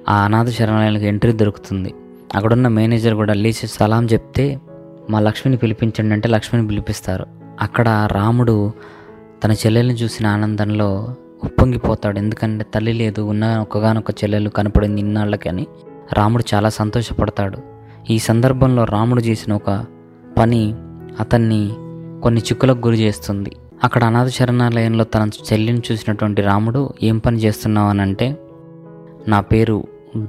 ఆ 0.08 0.24
అనాథ 0.24 0.48
శరణాలయానికి 0.48 1.06
ఎంట్రీ 1.06 1.32
దొరుకుతుంది. 1.32 1.94
అక్కడున్న 2.34 2.68
మేనేజర్ 2.68 3.14
కూడా 3.14 3.34
లేచి 3.34 3.66
సలాం 3.66 4.06
చెప్తే 4.06 4.60
మా 5.10 5.20
లక్ష్మిని 5.20 5.56
పిలిపించండి 5.56 6.14
అంటే 6.14 6.28
లక్ష్మిని 6.28 6.68
పిలిపిస్తారు. 6.68 7.26
అక్కడ 7.60 8.08
రాముడు 8.12 8.72
తన 9.44 9.52
చెల్లెల్ని 9.52 9.94
చూసిన 9.94 10.26
ఆనందంలో 10.26 11.14
ఉప్పొంగిపోతాడు. 11.44 12.18
ఎందుకంటే 12.18 12.66
తల్లి 12.74 12.92
లేదు 12.92 13.22
ఉన్న 13.22 13.58
ఒక్కగానొక్క 13.58 14.10
చెల్లెలు 14.10 14.48
కనపడింది 14.48 15.00
ఇన్నాళ్ళకి 15.00 15.48
అని 15.48 15.66
రాముడు 16.12 16.44
చాలా 16.54 16.68
సంతోషపడతాడు. 16.68 17.73
ఈ 18.10 18.18
సందర్భంలో 18.18 18.84
రాముడు 18.84 19.20
చేసిన 19.20 19.52
ఒక 19.52 19.84
పని 20.38 20.74
అతన్ని 21.20 21.70
కొన్ని 22.22 22.40
చిక్కులకు 22.40 22.88
గురి 22.88 22.96
చేస్తుంది. 22.96 23.56
అక్కడ 23.84 24.04
అనాథ 24.04 24.28
శరణాలయంలో 24.28 25.04
తన 25.04 25.30
చెల్లిని 25.52 25.82
చూసినటువంటి 25.92 26.42
రాముడు 26.42 26.94
ఏం 27.02 27.18
పని 27.18 27.36
చేస్తున్నావు? 27.36 27.88
అని 27.88 28.02
అంటే 28.02 28.36
నా 29.28 29.40
పేరు 29.40 29.84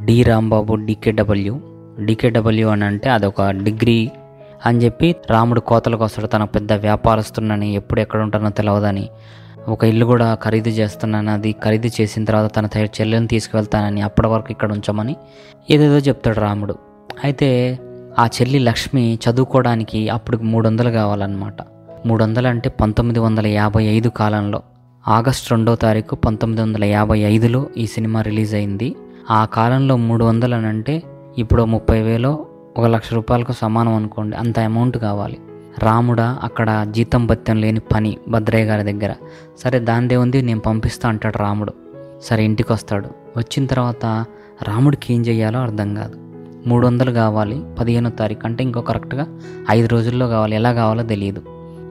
డి 0.05 0.23
రాంబాబు 0.23 0.75
డీకేడబ్ల్యూ 0.75 1.59
డీకేడబ్ల్యూ 1.99 2.69
అని 2.69 2.85
అంటే 2.85 3.09
అదొక 3.09 3.49
డిగ్రీ 3.49 4.11
అని 4.65 4.77
చెప్పి 4.77 5.15
రాముడు 5.29 5.59
కోతలకు 5.59 6.03
వస్తాడు. 6.03 6.27
తన 6.27 6.43
పెద్ద 6.43 6.73
వ్యాపారస్తున్నని 6.73 7.73
ఎప్పుడు 7.73 8.01
ఎక్కడ 8.01 8.21
ఉంటానో 8.21 8.49
తెలియదని 8.49 9.09
ఒక 9.67 9.83
ఇల్లు 9.83 10.05
కూడా 10.05 10.35
ఖరీదు 10.35 10.69
చేస్తున్నాను. 10.69 11.31
అది 11.31 11.55
ఖరీదు 11.63 11.89
చేసిన 12.01 12.25
తర్వాత 12.25 12.55
తన 12.55 12.65
చెల్లెని 12.85 13.27
తీసుకువెళ్తానని 13.27 14.01
అప్పటి 14.01 14.27
వరకు 14.27 14.47
ఇక్కడ 14.49 14.71
ఉంచమని 14.71 15.15
ఏదేదో 15.69 15.97
చెప్తాడు 15.97 16.39
రాముడు. 16.39 16.75
అయితే 17.23 17.79
ఆ 18.19 18.25
చెల్లి 18.25 18.59
లక్ష్మి 18.59 19.19
చదువుకోవడానికి 19.29 20.09
అప్పుడు 20.09 20.37
మూడు 20.37 20.67
వందలు 20.67 20.89
కావాలన్నమాట. 20.89 21.53
మూడు 22.05 22.23
వందలు 22.23 22.47
అంటే 22.47 22.69
పంతొమ్మిది 22.69 23.19
వందల 23.19 23.47
యాభై 23.47 23.83
ఐదు 23.83 24.09
కాలంలో. 24.09 24.61
ఆగస్ట్ 25.07 25.51
రెండో 25.51 25.75
తారీఖు 25.75 26.15
పంతొమ్మిది 26.15 26.61
వందల 26.61 26.83
యాభై 26.83 27.19
ఐదులో 27.19 27.65
ఈ 27.77 27.85
సినిమా 27.85 28.21
రిలీజ్ 28.21 28.55
అయింది. 28.55 28.95
ఆ 29.31 29.45
కాలంలో 29.45 29.97
మూడు 29.97 30.25
వందలు 30.25 30.55
అని 30.55 30.67
అంటే 30.67 31.03
ఇప్పుడు 31.37 31.63
ముప్పై 31.63 32.01
వేలో 32.01 32.45
ఒక 32.77 32.85
లక్ష 32.85 33.13
రూపాయలకు 33.13 33.51
సమానం 33.51 33.93
అనుకోండి 33.93 34.37
అంత 34.37 34.59
అమౌంట్ 34.59 34.97
కావాలి. 34.97 35.37
రాముడా 35.79 36.39
అక్కడ 36.43 36.87
జీతం 36.91 37.27
భత్యం 37.27 37.61
లేని 37.61 37.79
పని 37.79 38.17
భద్రయ్య 38.27 38.65
గారి 38.65 38.93
దగ్గర. 38.93 39.13
సరే 39.59 39.79
దాందే 39.79 40.15
ఉంది 40.15 40.41
నేను 40.41 40.59
పంపిస్తా 40.59 41.09
అంటాడు 41.09 41.37
రాముడు. 41.37 41.73
సరే 42.23 42.45
ఇంటికి 42.45 42.73
వస్తాడు 42.73 43.07
వచ్చిన 43.37 43.65
తర్వాత 43.65 44.25
రాముడికి 44.63 45.13
ఏం 45.13 45.21
చేయాలో 45.21 45.59
అర్థం 45.59 45.95
కాదు. 45.95 46.24
మూడు 46.67 46.87
వందలు 46.87 47.11
కావాలి 47.11 47.63
పదిహేనో 47.79 48.09
తారీఖు 48.09 48.41
అంటే 48.45 48.63
ఇంకో 48.63 48.81
కరెక్ట్గా 48.81 49.27
ఐదు 49.69 49.87
రోజుల్లో 49.87 50.27
కావాలి. 50.27 50.55
ఎలా 50.55 50.73
కావాలో 50.73 51.03
తెలియదు. 51.03 51.41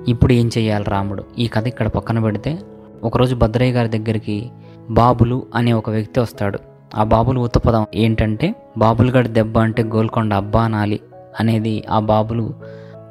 ఇప్పుడు 0.09 0.33
ఏం 0.33 0.51
చేయాలి 0.59 0.85
రాముడు? 0.89 1.25
ఈ 1.39 1.47
కథ 1.47 1.67
ఇక్కడ 1.67 1.89
పక్కన 1.89 2.19
పెడితే 2.19 2.59
ఒకరోజు 3.05 3.35
భద్రయ్య 3.35 3.73
గారి 3.73 3.89
దగ్గరికి 3.89 4.51
బాబులు 4.91 5.47
అనే 5.55 5.73
ఒక 5.73 5.91
వ్యక్తి 5.91 6.21
వస్తాడు. 6.21 6.59
ఆ 6.97 7.05
బాబులు 7.05 7.41
ఉత్తపదం 7.41 7.87
ఏంటంటే 7.95 8.55
బాబులు 8.79 9.29
దెబ్బ 9.29 9.59
అంటే 9.59 9.83
గోల్కొండ 9.83 10.35
అబ్బా 10.35 10.67
నాలి 10.67 11.01
అనేది 11.41 11.85
ఆ 11.91 11.99
బాబులు 11.99 12.55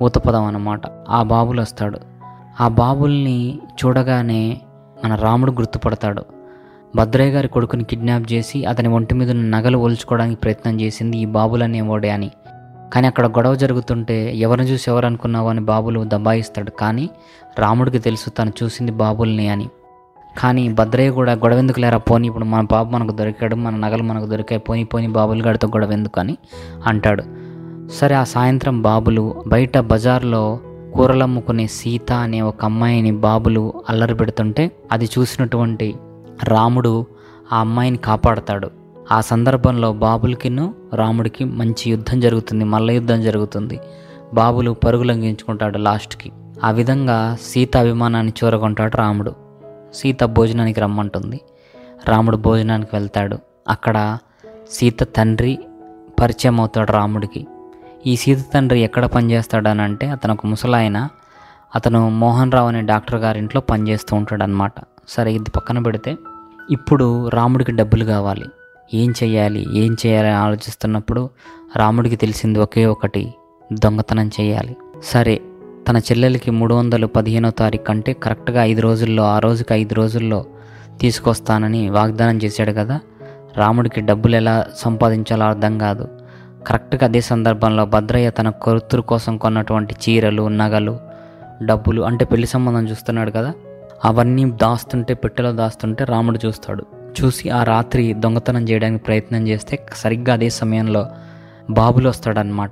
ఊతపదం 0.02 0.46
అన్నమాట. 0.46 0.82
ఆ 1.10 1.24
బాబులు 1.24 1.62
వస్తాడు. 1.62 2.00
ఆ 2.62 2.68
బాబుల్ని 2.68 3.60
చూడగానే 3.86 4.62
మన 5.06 5.16
రాముడు 5.16 5.52
గుర్తుపడతాడు. 5.52 6.24
భద్రయ్య 6.96 7.32
గారి 7.32 7.48
కొడుకుని 7.48 7.84
కిడ్నాప్ 7.84 8.34
చేసి 8.34 8.66
అతని 8.66 8.88
ఒంటి 8.88 9.14
మీద 9.14 9.32
ఉన్న 9.32 9.58
నగలు 9.58 9.78
ఒలుచుకోవడానికి 9.78 10.42
ప్రయత్నం 10.42 10.82
చేసింది 10.82 11.18
ఈ 11.18 11.26
బాబులనేవాడే 11.26 12.10
అని. 12.10 12.32
కానీ 12.94 13.08
అక్కడ 13.08 13.28
గొడవ 13.28 13.56
జరుగుతుంటే 13.56 14.36
ఎవరిని 14.36 14.68
చూసి 14.68 14.92
ఎవరు 14.92 15.06
అనుకున్నావు 15.06 15.50
అని 15.50 15.62
బాబులు 15.62 16.04
దబాయిస్తాడు. 16.08 16.72
కానీ 16.72 17.10
రాముడికి 17.60 18.00
తెలుసు 18.00 18.30
తను 18.30 18.54
చూసింది 18.64 18.92
బాబుల్ని 18.92 19.50
అని. 19.50 19.70
కానీ 20.38 20.70
భద్రయ్య 20.70 21.10
కూడా 21.10 21.34
గొడవ 21.34 21.58
ఎందుకు 21.58 21.80
లేరా 21.80 21.98
పోనీ 21.98 22.28
ఇప్పుడు 22.28 22.46
మన 22.46 22.68
బాబు 22.72 22.92
మనకు 22.92 23.16
దొరికాడు 23.16 23.56
మన 23.56 23.76
నగలు 23.76 24.04
మనకు 24.04 24.26
దొరికాయి 24.26 24.60
పోనీ 24.60 24.84
పోనీ 24.84 25.08
బాబులు 25.08 25.44
గడితో 25.44 25.68
గొడవ 25.68 25.92
ఎందుకు 25.92 26.20
అని 26.20 26.38
అంటాడు. 26.86 27.24
సరే 27.94 28.16
ఆ 28.16 28.24
సాయంత్రం 28.24 28.82
బాబులు 28.82 29.44
బయట 29.48 29.78
బజార్లో 29.78 30.60
కూరలమ్ముకునే 30.96 31.68
సీత 31.68 32.12
అనే 32.12 32.42
ఒక 32.42 32.66
అమ్మాయిని 32.66 33.12
బాబులు 33.12 33.74
అల్లరి 33.90 34.16
పెడుతుంటే 34.16 34.72
అది 34.92 35.06
చూసినటువంటి 35.06 35.96
రాముడు 36.44 37.06
ఆ 37.54 37.60
అమ్మాయిని 37.60 37.98
కాపాడతాడు. 37.98 38.72
ఆ 39.12 39.22
సందర్భంలో 39.22 39.94
బాబులకిను 39.94 40.76
రాముడికి 40.94 41.46
మంచి 41.46 41.92
యుద్ధం 41.92 42.20
జరుగుతుంది 42.20 42.64
మల్ల 42.64 42.92
యుద్ధం 42.92 43.22
జరుగుతుంది. 43.22 43.80
బాబులు 44.34 44.72
పరుగు 44.72 45.04
లంఘించుకుంటాడు 45.04 45.78
లాస్ట్కి. 45.78 46.32
ఆ 46.64 46.72
విధంగా 46.72 47.38
సీత 47.42 47.78
అభిమానాన్ని 47.78 48.34
చూరగొంటాడు 48.44 48.98
రాముడు. 48.98 49.36
సీత 49.94 50.24
భోజనానికి 50.24 50.80
రమ్మంటుంది. 50.80 51.42
రాముడు 52.08 52.38
భోజనానికి 52.38 52.96
వెళ్తాడు. 52.96 53.38
అక్కడ 53.68 54.18
సీత 54.72 55.04
తండ్రి 55.04 55.60
పరిచయం 56.22 56.60
అవుతాడు 56.60 56.92
రాముడికి. 56.92 57.48
ఈ 58.08 58.16
సీత 58.16 58.46
తండ్రి 58.54 58.82
ఎక్కడ 58.82 59.06
పనిచేస్తాడనంటే 59.06 60.10
అతను 60.10 60.34
ఒక 60.34 60.46
ముసలాయన 60.46 61.08
అతను 61.76 62.10
మోహన్ 62.10 62.52
రావు 62.52 62.68
అనే 62.68 62.82
డాక్టర్ 62.82 63.16
గారి 63.16 63.40
ఇంట్లో 63.40 63.62
పనిచేస్తూ 63.62 64.16
ఉంటాడనమాట 64.16 64.74
సరే 65.08 65.34
ఇది 65.34 65.50
పక్కన 65.50 65.80
పెడితే 65.80 66.18
ఇప్పుడు 66.72 67.28
రాముడికి 67.28 67.72
డబ్బులు 67.72 68.06
కావాలి. 68.06 68.46
ఏం 68.94 69.14
చేయాలి? 69.24 69.80
ఏం 69.80 69.96
చేయాలి 70.06 70.30
ఆలోచిస్తున్నప్పుడు 70.30 71.30
రాముడికి 71.76 72.16
తెలిసింది 72.16 72.60
ఒకే 72.60 72.86
ఒకటి 72.86 73.34
దొంగతనం 73.74 74.32
చేయాలి. 74.42 74.76
సరే 75.04 75.42
తన 75.88 75.98
చెల్లెలకి 75.98 76.52
మూడు 76.52 76.76
వందలు 76.76 77.08
పదిహేనో 77.08 77.50
తారీఖు 77.50 77.92
అంటే 77.92 78.14
కరెక్ట్గా 78.14 78.64
ఐదు 78.64 78.82
రోజుల్లో 78.82 79.24
ఆ 79.24 79.40
రోజుకి 79.40 79.74
ఐదు 79.74 79.96
రోజుల్లో 79.96 80.46
తీసుకొస్తానని 81.02 81.90
వాగ్దానం 81.90 82.38
చేశాడు 82.38 82.72
కదా? 82.72 83.00
రాముడికి 83.58 84.02
డబ్బులు 84.02 84.36
ఎలా 84.36 84.66
సంపాదించాలో 84.76 85.46
అర్థం 85.46 85.78
కాదు. 85.78 86.08
కరెక్ట్గా 86.68 87.06
అదే 87.08 87.22
సందర్భంలో 87.22 87.86
భద్రయ్య 87.86 88.30
తన 88.30 88.50
కొరుతురు 88.50 89.02
కోసం 89.02 89.38
కొన్నటువంటి 89.38 89.96
చీరలు 90.10 90.48
నగలు 90.48 91.00
డబ్బులు 91.64 92.02
అంటే 92.02 92.26
పెళ్ళి 92.26 92.48
సంబంధం 92.48 92.90
చూస్తున్నాడు 92.90 93.32
కదా? 93.32 93.54
అవన్నీ 94.06 94.52
దాస్తుంటే 94.52 95.14
పెట్టెలో 95.14 95.52
దాస్తుంటే 95.52 96.04
రాముడు 96.04 96.40
చూస్తాడు. 96.46 96.86
చూసి 97.22 97.50
ఆ 97.50 97.64
రాత్రి 97.64 98.14
దొంగతనం 98.14 98.70
చేయడానికి 98.70 99.04
ప్రయత్నం 99.04 99.48
చేస్తే 99.48 99.86
సరిగ్గా 99.96 100.34
అదే 100.34 100.50
సమయంలో 100.50 101.06
బాబులు 101.70 102.10
వస్తాడనమాట 102.10 102.72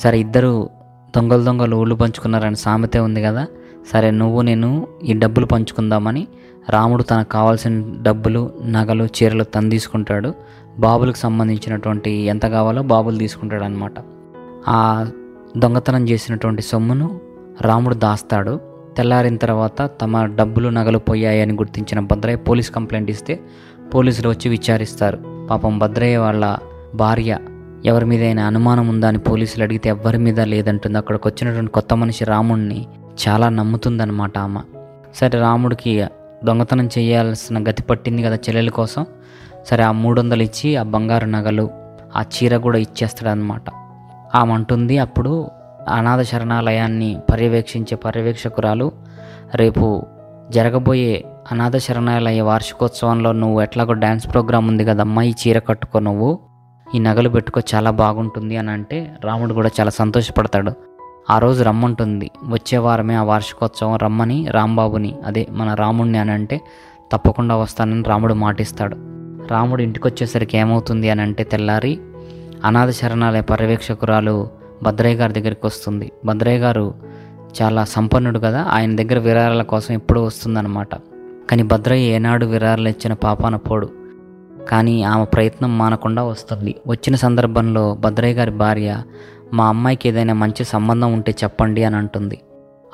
సరే 0.00 0.20
ఇద్దరు 0.20 0.70
దొంగలు 1.16 1.42
దొంగలు 1.42 1.76
ఊళ్ళు 1.76 1.94
పంచుకున్నారని 1.94 2.56
సామెతే 2.56 2.98
ఉంది 2.98 3.22
కదా? 3.22 3.46
సరే 3.92 4.10
నువ్వు 4.10 4.42
నేను 4.42 4.86
ఈ 5.04 5.12
డబ్బులు 5.12 5.46
పంచుకుందామని 5.46 6.28
రాముడు 6.70 7.02
తనకు 7.02 7.28
కావాల్సిన 7.28 7.94
డబ్బులు 8.02 8.52
నగలు 8.64 9.04
చీరలు 9.04 9.44
తను 9.44 9.70
తీసుకుంటాడు. 9.70 10.34
బాబులకు 10.78 11.16
సంబంధించినటువంటి 11.16 12.10
ఎంత 12.10 12.46
కావాలో 12.46 12.82
బాబులు 12.82 13.18
తీసుకుంటాడు 13.18 13.64
అనమాట 13.64 13.92
ఆ 14.68 15.06
దొంగతనం 15.56 16.08
చేసినటువంటి 16.08 16.62
సొమ్మును 16.62 17.20
రాముడు 17.60 17.94
దాస్తాడు. 17.94 18.60
తెల్లారిన 18.98 19.36
తర్వాత 19.36 19.90
తమ 20.00 20.24
డబ్బులు 20.26 20.68
నగలు 20.68 20.98
పోయాయని 20.98 21.52
గుర్తించిన 21.52 22.00
భద్రయ్య 22.00 22.36
పోలీస్ 22.36 22.70
కంప్లైంట్ 22.70 23.10
ఇస్తే 23.10 23.40
పోలీసులు 23.94 24.28
వచ్చి 24.28 24.48
విచారిస్తారు. 24.48 25.46
పాపం 25.50 25.78
భద్రయ్య 25.78 26.16
వాళ్ళ 26.16 26.56
భార్య 26.94 27.38
ఎవరి 27.84 28.06
మీదైనా 28.06 28.46
అనుమానం 28.46 28.88
ఉందా 28.88 29.08
అని 29.08 29.18
పోలీసులు 29.18 29.64
అడిగితే 29.64 29.88
ఎవరి 29.88 30.18
మీద 30.18 30.40
లేదంటుంది. 30.40 30.98
అక్కడికి 30.98 31.28
వచ్చినటువంటి 31.28 31.72
కొత్త 31.72 31.94
మనిషి 31.94 32.24
రాముడిని 32.24 32.86
చాలా 33.28 33.48
నమ్ముతుందన్నమాట 33.48 34.38
ఆమె. 34.38 34.60
సరే 35.14 35.38
రాముడికి 35.38 36.06
దొంగతనం 36.44 36.88
చేయాల్సిన 36.98 37.70
గతి 37.70 37.82
పట్టింది 37.82 38.22
కదా 38.22 38.34
చెల్లెల 38.34 38.68
కోసం. 38.68 39.06
సరే 39.66 39.84
ఆ 39.84 39.92
మూడు 39.92 40.20
వందలు 40.20 40.42
ఇచ్చి 40.42 40.76
ఆ 40.76 40.82
బంగారు 40.82 41.26
నగలు 41.26 41.70
ఆ 42.16 42.22
చీర 42.22 42.56
కూడా 42.56 42.78
ఇచ్చేస్తాడనమాట 42.78 43.62
ఆమె 44.34 44.52
అంటుంది 44.52 44.98
అప్పుడు 44.98 45.50
అనాథ 45.88 46.22
శరణాలయాన్ని 46.22 47.20
పర్యవేక్షించే 47.32 47.96
పర్యవేక్షకురాలు 47.96 48.92
రేపు 49.54 50.02
జరగబోయే 50.50 51.24
అనాథ 51.52 51.76
శరణాలయ 51.76 52.40
వార్షికోత్సవంలో 52.40 53.32
నువ్వు 53.32 53.62
ఎట్లాగో 53.62 53.92
డ్యాన్స్ 53.92 54.30
ప్రోగ్రామ్ 54.30 54.68
ఉంది 54.68 54.84
కదమ్మా 54.84 55.22
ఈ 55.22 55.32
చీర 55.32 55.58
కట్టుకో 55.58 55.98
నువ్వు. 55.98 56.38
ఈ 56.94 56.98
నగలు 56.98 57.28
పెట్టుకో 57.28 57.60
చాలా 57.74 57.90
బాగుంటుంది 57.90 58.56
అని 58.56 58.70
అంటే 58.70 59.16
రాముడు 59.24 59.54
కూడా 59.54 59.70
చాలా 59.80 59.90
సంతోషపడతాడు. 59.90 60.72
ఆ 61.30 61.38
రోజు 61.38 61.62
రమ్మంటుంది. 61.62 62.30
వచ్చే 62.48 62.78
వారమే 62.78 63.14
ఆ 63.14 63.22
వార్షికోత్సవం 63.22 63.96
రమ్మని 63.96 64.46
రాంబాబుని 64.50 65.14
అదే 65.26 65.46
మన 65.50 65.74
రాముడిని 65.74 66.18
అని 66.18 66.30
అంటే 66.30 66.60
తప్పకుండా 67.12 67.56
వస్తానని 67.56 68.02
రాముడు 68.06 68.34
మాటిస్తాడు. 68.34 68.96
రాముడు 69.50 69.82
ఇంటికి 69.82 70.08
వచ్చేసరికి 70.08 70.58
ఏమవుతుంది 70.58 71.10
అని 71.10 71.22
అంటే 71.22 71.44
తెల్లారి 71.44 71.98
అనాథ 72.64 72.90
శరణాలయ 72.90 73.40
పర్యవేక్షకురాలు 73.40 74.57
భద్రయ్య 74.82 75.16
గారి 75.16 75.32
దగ్గరికి 75.32 75.66
వస్తుంది. 75.66 76.12
భద్రయ్య 76.24 76.58
గారు 76.58 76.94
చాలా 77.62 77.84
సంపన్నుడు 77.84 78.38
కదా 78.38 78.62
ఆయన 78.62 78.96
దగ్గర 78.96 79.18
విరాళాల 79.18 79.62
కోసం 79.62 79.94
ఎప్పుడూ 79.94 80.22
వస్తుందన్నమాట. 80.22 80.94
కానీ 81.50 81.62
భద్రయ్య 81.62 82.06
ఏనాడు 82.06 82.46
విరాళాలు 82.46 82.88
ఇచ్చిన 82.88 83.12
పాపాన 83.12 83.56
పోడు. 83.56 83.90
కానీ 84.68 85.02
ఆమె 85.02 85.24
ప్రయత్నం 85.24 85.78
మానకుండా 85.78 86.24
వస్తుంది. 86.24 86.74
వచ్చిన 86.86 87.14
సందర్భంలో 87.14 87.94
భద్రయ్య 87.94 88.34
గారి 88.34 88.50
భార్య 88.50 89.02
మా 89.52 89.68
అమ్మాయికి 89.68 90.08
ఏదైనా 90.08 90.34
మంచి 90.34 90.64
సంబంధం 90.64 91.12
ఉంటే 91.12 91.34
చెప్పండి 91.44 91.84
అని 91.84 91.96
అంటుంది. 91.96 92.38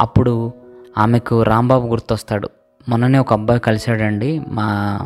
అప్పుడు 0.01 0.53
ఆమెకు 0.99 1.43
రాంబాబు 1.43 1.87
గుర్తొస్తాడు. 1.87 2.49
మొన్ననే 2.89 3.19
ఒక 3.19 3.33
అబ్బాయి 3.33 3.61
కలిశాడండి. 3.61 4.43
మా 4.49 4.99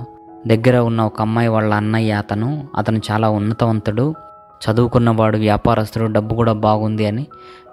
దగ్గర 0.46 0.76
ఉన్న 0.76 1.02
ఒక 1.02 1.20
అమ్మాయి 1.20 1.48
వాళ్ళ 1.48 1.74
అన్నయ్య 1.74 2.12
అతను. 2.12 2.68
అతను 2.76 3.00
చాలా 3.10 3.30
ఉన్నతవంతుడు. 3.30 4.14
చదువుకున్నవాడు 4.64 5.36
వ్యాపారస్తుడు 5.36 6.12
డబ్బు 6.12 6.34
కూడా 6.34 6.52
బాగుంది 6.52 7.06
అని. 7.06 7.26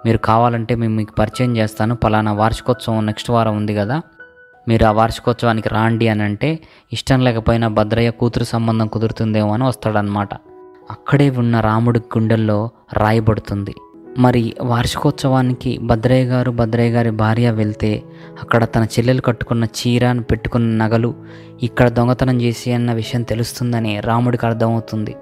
మీరు 0.06 0.18
కావాలంటే 0.18 0.74
మేము 0.74 0.94
మీకు 0.94 1.14
పరిచయం 1.18 1.56
చేస్తాను. 1.56 1.96
పలానా 1.96 2.32
వార్షికోత్సవం 2.32 3.06
నెక్స్ట్ 3.06 3.30
వారం 3.30 3.56
ఉంది 3.56 3.74
కదా. 3.74 4.02
మీరు 4.68 4.84
ఆ 4.84 4.90
వార్షికోత్సవానికి 4.90 5.68
రాండి 5.68 6.08
అని 6.08 6.22
అంటే 6.22 6.58
ఇష్టం 6.92 7.20
లేకపోయినా 7.20 7.68
భద్రయ్య 7.68 8.10
కూతురు 8.10 8.44
సంబంధం 8.44 8.86
కుదురుతుందేమో 8.86 9.52
అని 9.52 9.64
వస్తాడనమాట 9.64 10.34
అక్కడే 10.90 11.30
ఉన్న 11.30 11.60
రాముడి 11.60 11.98
గుండెల్లో 11.98 12.70
రాయబడుతుంది. 12.92 13.74
మరి 14.18 14.54
వార్షికోత్సవానికి 14.62 15.78
భద్రయ్య 15.78 16.24
గారు 16.24 16.50
భద్రయ్య 16.50 16.90
గారి 16.90 17.10
భార్య 17.10 17.50
వెళ్తే 17.50 18.02
అక్కడ 18.42 18.64
తన 18.64 18.84
చెల్లెలు 18.84 19.20
కట్టుకున్న 19.20 19.64
చీరను 19.64 20.22
పెట్టుకున్న 20.22 20.84
నగలు 20.84 21.14
ఇక్కడ 21.62 21.88
దొంగతనం 21.88 22.40
చేసి 22.40 22.72
అన్న 22.72 22.92
విషయం 22.92 23.22
తెలుస్తుందని 23.22 24.00
రాముడికి 24.00 24.46
అర్థమవుతుంది. 24.46 25.16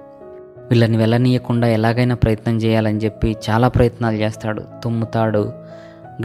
వీళ్ళని 0.69 0.97
వెళ్ళనీయకుండా 0.97 1.67
ఎలాగైనా 1.67 2.15
ప్రయత్నం 2.15 2.57
చేయాలని 2.57 2.97
చెప్పి 2.97 3.35
చాలా 3.49 3.67
ప్రయత్నాలు 3.67 4.15
చేస్తాడు. 4.15 4.63
తుమ్ముతాడు 4.83 5.51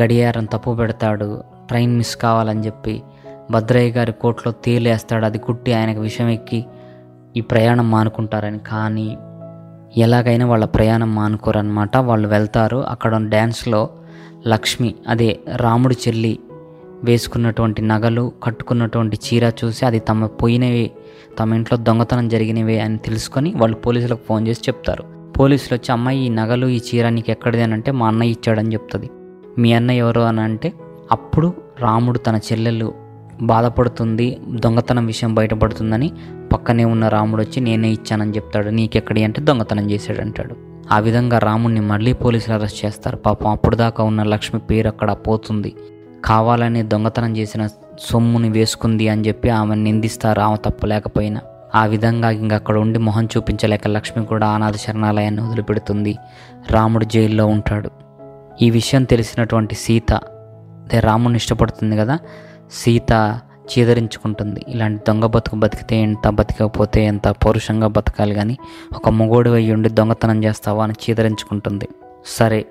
గడియారం 0.03 0.45
తప్పు 0.45 0.75
పెడతాడు 0.75 1.43
ట్రైన్ 1.69 1.97
మిస్ 1.97 2.17
కావాలని 2.17 2.67
చెప్పి 2.67 3.03
భద్రయ్య 3.51 3.91
గారి 3.91 4.13
కోట్లో 4.13 4.53
తేలేస్తాడు 4.53 5.25
అది 5.25 5.39
కుట్టి 5.39 5.73
ఆయనకు 5.73 6.01
విషం 6.01 6.29
ఎక్కి 6.29 6.67
ఈ 7.37 7.41
ప్రయాణం 7.41 7.91
మానుకుంటారని. 7.91 8.59
కానీ 8.59 9.19
ఎలాగైనా 9.97 10.47
వాళ్ళ 10.47 10.65
ప్రయాణం 10.65 11.15
మానుకోరనమాట 11.15 11.97
వాళ్ళు 11.97 12.29
వెళ్తారు. 12.29 12.77
అక్కడ 12.77 13.17
డ్యాన్స్లో 13.17 13.91
లక్ష్మి 14.47 14.95
అదే 15.09 15.39
రాముడి 15.57 15.97
చెల్లి 16.09 16.39
వేసుకున్నటువంటి 17.05 17.83
నగలు 17.83 18.33
కట్టుకున్నటువంటి 18.43 19.19
చీర 19.27 19.53
చూసి 19.65 19.87
అది 19.87 19.99
తమ 19.99 20.27
పోయినవి 20.27 20.91
తమ 21.39 21.55
ఇంట్లో 21.55 21.79
దొంగతనం 21.79 22.29
జరిగినవి 22.29 22.81
అని 22.81 22.99
తెలుసుకొని 22.99 23.55
వాళ్ళు 23.57 23.77
పోలీసులకు 23.77 24.21
ఫోన్ 24.29 24.49
చేసి 24.49 24.61
చెప్తారు. 24.69 25.33
పోలీసులు 25.33 25.75
వచ్చి 25.75 25.93
అమ్మాయి 25.93 26.27
ఈ 26.27 26.29
నగలు 26.29 26.67
ఈ 26.67 26.81
చీర 26.95 27.09
నీకు 27.09 27.31
ఎక్కడిది? 27.31 27.63
అని 27.63 27.73
అంటే 27.73 27.93
మా 27.93 28.09
అన్నయ్య 28.09 28.33
ఇచ్చాడని 28.33 28.73
చెప్తుంది. 28.73 29.11
మీ 29.59 29.73
అన్నయ్య 29.73 30.01
ఎవరు? 30.01 30.21
అని 30.21 30.41
అంటే 30.41 30.73
అప్పుడు 31.13 31.53
రాముడు 31.81 32.19
తన 32.19 32.37
చెల్లెలు 32.37 32.93
బాధపడుతుంది 33.43 34.39
దొంగతనం 34.49 35.07
విషయం 35.07 35.35
బయటపడుతుందని 35.35 36.13
పక్కనే 36.53 36.85
ఉన్న 36.85 37.09
రాముడు 37.09 37.43
వచ్చి 37.43 37.61
నేనే 37.61 37.89
ఇచ్చానని 37.89 38.31
చెప్తాడు 38.31 38.69
నీకెక్కడి 38.69 39.25
అంటే 39.25 39.43
దొంగతనం 39.43 39.91
చేశాడు 39.91 40.21
అంటాడు. 40.21 40.57
ఆ 40.93 40.99
విధంగా 40.99 41.39
రాముడిని 41.39 41.81
మళ్ళీ 41.81 42.13
పోలీసులు 42.13 42.55
అరెస్ట్ 42.55 42.85
చేస్తారు. 42.85 43.17
పాపం 43.17 43.51
అప్పుడు 43.51 43.77
దాకా 43.77 44.05
ఉన్న 44.05 44.23
లక్ష్మి 44.23 44.61
పేరు 44.61 44.89
అక్కడ 44.89 45.13
పోతుంది. 45.13 45.75
కావాలని 46.25 46.83
దొంగతనం 46.83 47.37
చేసిన 47.37 47.67
సొమ్ముని 48.01 48.49
వేసుకుంది 48.49 49.09
అని 49.09 49.29
చెప్పి 49.29 49.51
ఆమెను 49.51 49.83
నిందిస్తారు. 49.83 50.41
ఆమె 50.41 50.57
తప్పలేకపోయినా 50.65 51.41
ఆ 51.75 51.85
విధంగా 51.85 52.31
ఇంక 52.31 52.53
అక్కడ 52.53 52.79
ఉండి 52.79 52.99
మొహం 52.99 53.25
చూపించలేక 53.25 53.89
లక్ష్మి 53.89 54.27
కూడా 54.27 54.49
అనాథ 54.49 54.77
శరణాలయాన్ని 54.77 55.43
వదిలిపెడుతుంది. 55.43 56.17
రాముడు 56.71 57.05
జైల్లో 57.05 57.47
ఉంటాడు. 57.47 57.91
ఈ 58.63 58.71
విషయం 58.71 59.05
తెలిసినటువంటి 59.05 59.75
సీత 59.75 60.15
అదే 60.15 61.01
రాముని 61.01 61.37
ఇష్టపడుతుంది 61.37 61.97
కదా 61.97 62.19
సీత 62.73 63.41
చీదరించుకుంటుంది. 63.71 64.65
ఇలాంటి 64.69 65.03
దొంగ 65.09 65.27
బతుకు 65.27 65.57
బతికితే 65.57 66.03
ఎంత 66.03 66.29
బతికకపోతే 66.29 67.05
ఎంత 67.05 67.29
పౌరుషంగా 67.29 67.87
బతకాలి 67.87 68.35
కానీ 68.35 68.59
ఒక 68.95 69.09
మొగోడు 69.09 69.51
అయ్యి 69.51 69.73
ఉండి 69.73 69.89
దొంగతనం 69.89 70.45
చేస్తావా 70.45 70.85
అని 70.85 70.93
చీదరించుకుంటుంది. 70.93 71.89
సరే 72.27 72.67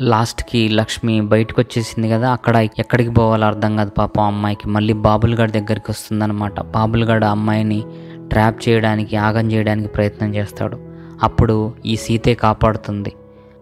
లాస్ట్కి 0.00 0.68
లక్ష్మి 0.68 1.20
బయటకు 1.20 1.60
వచ్చేసింది 1.60 2.10
కదా 2.10 2.30
అక్కడ 2.30 2.56
ఎక్కడికి 2.56 3.10
పోవాలో 3.10 3.46
అర్థం 3.46 3.76
కాదు 3.76 3.90
పాపం 3.90 4.22
అమ్మాయికి. 4.22 4.68
మళ్ళీ 4.68 4.92
బాబుల్ 4.92 5.36
దగ్గరికి 5.36 5.90
వస్తుందన్నమాట. 5.90 6.60
బాబుల్ 6.60 7.24
అమ్మాయిని 7.24 7.84
ట్రాప్ 8.30 8.68
చేయడానికి 8.68 9.16
ఆగం 9.16 9.52
చేయడానికి 9.52 9.88
ప్రయత్నం 9.88 10.34
చేస్తాడు. 10.34 10.78
అప్పుడు 11.22 11.72
ఈ 11.86 11.96
సీతే 11.96 12.34
కాపాడుతుంది. 12.34 13.12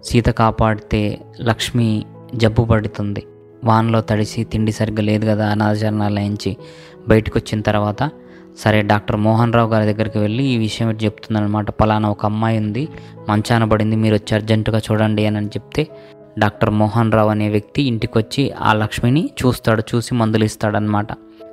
సీత 0.05 0.27
కాపాడితే 0.27 1.21
లక్ష్మి 1.41 2.05
జబ్బు 2.35 2.65
పడుతుంది. 2.65 3.23
వానలో 3.65 4.01
తడిసి 4.01 4.45
తిండి 4.45 4.73
సరిగ్గా 4.73 5.03
లేదు 5.03 5.27
కదా 5.27 5.47
అనాథశరణాలయించి 5.47 6.57
బయటకు 7.09 7.39
వచ్చిన 7.39 7.61
తర్వాత 7.61 8.11
సరే 8.59 8.83
డాక్టర్ 8.83 9.17
మోహన్ 9.17 9.53
రావు 9.53 9.71
గారి 9.71 9.93
దగ్గరికి 9.93 10.19
వెళ్ళి 10.19 10.45
ఈ 10.45 10.59
విషయం 10.59 10.91
చెప్తుందనమాట 10.91 11.71
పలానా 11.71 12.11
ఒక 12.11 12.27
అమ్మాయి 12.27 12.59
ఉంది 12.59 12.89
మంచాన 13.29 13.65
పడింది 13.65 13.97
మీరు 13.97 14.15
వచ్చి 14.15 14.35
అర్జెంటుగా 14.35 14.79
చూడండి 14.79 15.27
అని 15.27 15.47
చెప్తే 15.47 15.89
డాక్టర్ 16.39 16.71
మోహన్ 16.71 17.13
రావు 17.13 17.29
అనే 17.29 17.49
వ్యక్తి 17.49 17.83
ఇంటికొచ్చి 17.83 18.53
ఆ 18.53 18.73
లక్ష్మిని 18.73 19.31
చూస్తాడు 19.41 19.83
చూసి 19.95 20.15
మందులు 20.15 20.45
ఇస్తాడనమాట 20.45 21.07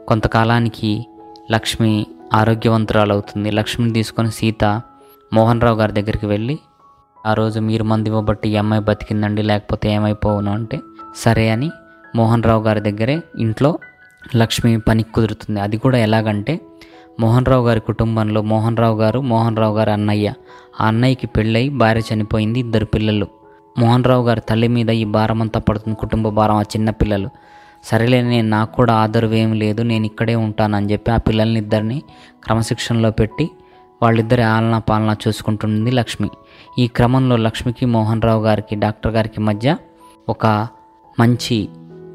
కొంతకాలానికి 0.08 1.06
లక్ష్మి 1.52 2.06
ఆరోగ్యవంతురాలు 2.34 3.14
అవుతుంది 3.14 3.52
లక్ష్మిని 3.52 3.94
తీసుకొని 3.94 4.32
సీత 4.32 4.82
మోహన్ 5.34 5.62
రావు 5.62 5.78
గారి 5.78 5.92
దగ్గరికి 5.92 6.26
వెళ్ళి 6.26 6.60
ఆ 7.28 7.34
రోజు 7.34 7.60
మీరు 7.60 7.84
మంది 7.84 8.10
ఇవ్వబట్టి 8.10 8.50
ఈ 8.50 8.56
అమ్మాయి 8.56 8.84
బతికిందండి 8.84 9.42
లేకపోతే 9.42 9.90
ఏమైపోవును? 9.90 10.52
అంటే 10.52 10.80
సరే 11.16 11.50
అని 11.50 11.70
మోహన్ 12.16 12.44
రావు 12.44 12.64
గారి 12.64 12.80
దగ్గరే 12.80 13.22
ఇంట్లో 13.40 13.80
లక్ష్మి 14.36 14.80
పనికి 14.80 15.12
కుదురుతుంది. 15.12 15.60
అది 15.60 15.78
కూడా 15.78 15.98
ఎలాగంటే 15.98 16.62
మోహన్ 17.20 17.46
రావు 17.46 17.68
గారి 17.68 17.80
కుటుంబంలో 17.80 18.42
మోహన్ 18.42 18.78
రావు 18.78 19.00
గారు 19.00 19.20
మోహన్ 19.20 19.58
రావు 19.58 19.78
గారి 19.78 19.92
అన్నయ్య. 19.92 20.34
ఆ 20.82 20.88
అన్నయ్యకి 20.88 21.28
పెళ్ళై 21.28 21.70
భార్య 21.70 22.02
చనిపోయింది 22.14 22.60
ఇద్దరు 22.60 22.86
పిల్లలు. 22.86 23.28
మోహన్ 23.80 24.04
రావు 24.04 24.28
గారి 24.28 24.42
తల్లి 24.42 24.68
మీద 24.68 24.90
ఈ 24.90 25.04
భారం 25.04 25.42
అంతా 25.42 25.60
పడుతుంది 25.60 25.98
కుటుంబ 25.98 26.28
భారం 26.28 26.56
ఆ 26.56 26.62
చిన్నపిల్లలు 26.62 27.30
సరేలే 27.84 28.22
నేను 28.22 28.50
నాకు 28.50 28.76
కూడా 28.76 28.94
ఆదరవు 28.94 29.34
ఏం 29.34 29.54
లేదు 29.54 29.82
నేను 29.82 30.06
ఇక్కడే 30.06 30.36
ఉంటానని 30.36 30.92
చెప్పి 30.92 31.12
ఆ 31.12 31.18
పిల్లల్ని 31.18 31.60
ఇద్దరిని 31.60 32.04
క్రమశిక్షణలో 32.44 33.12
పెట్టి 33.12 33.50
వాళ్ళిద్దరి 34.02 34.42
ఆలనా 34.42 34.80
పాలన 34.80 35.16
చూసుకుంటుంది 35.28 35.92
లక్ష్మి. 35.92 36.30
ఈ 36.80 36.88
క్రమంలో 36.88 37.36
లక్ష్మికి 37.36 37.86
మోహన్ 37.86 38.22
రావు 38.22 38.44
గారికి 38.44 38.76
డాక్టర్ 38.76 39.12
గారికి 39.12 39.42
మధ్య 39.42 39.78
ఒక 40.30 40.68
మంచి 41.20 41.70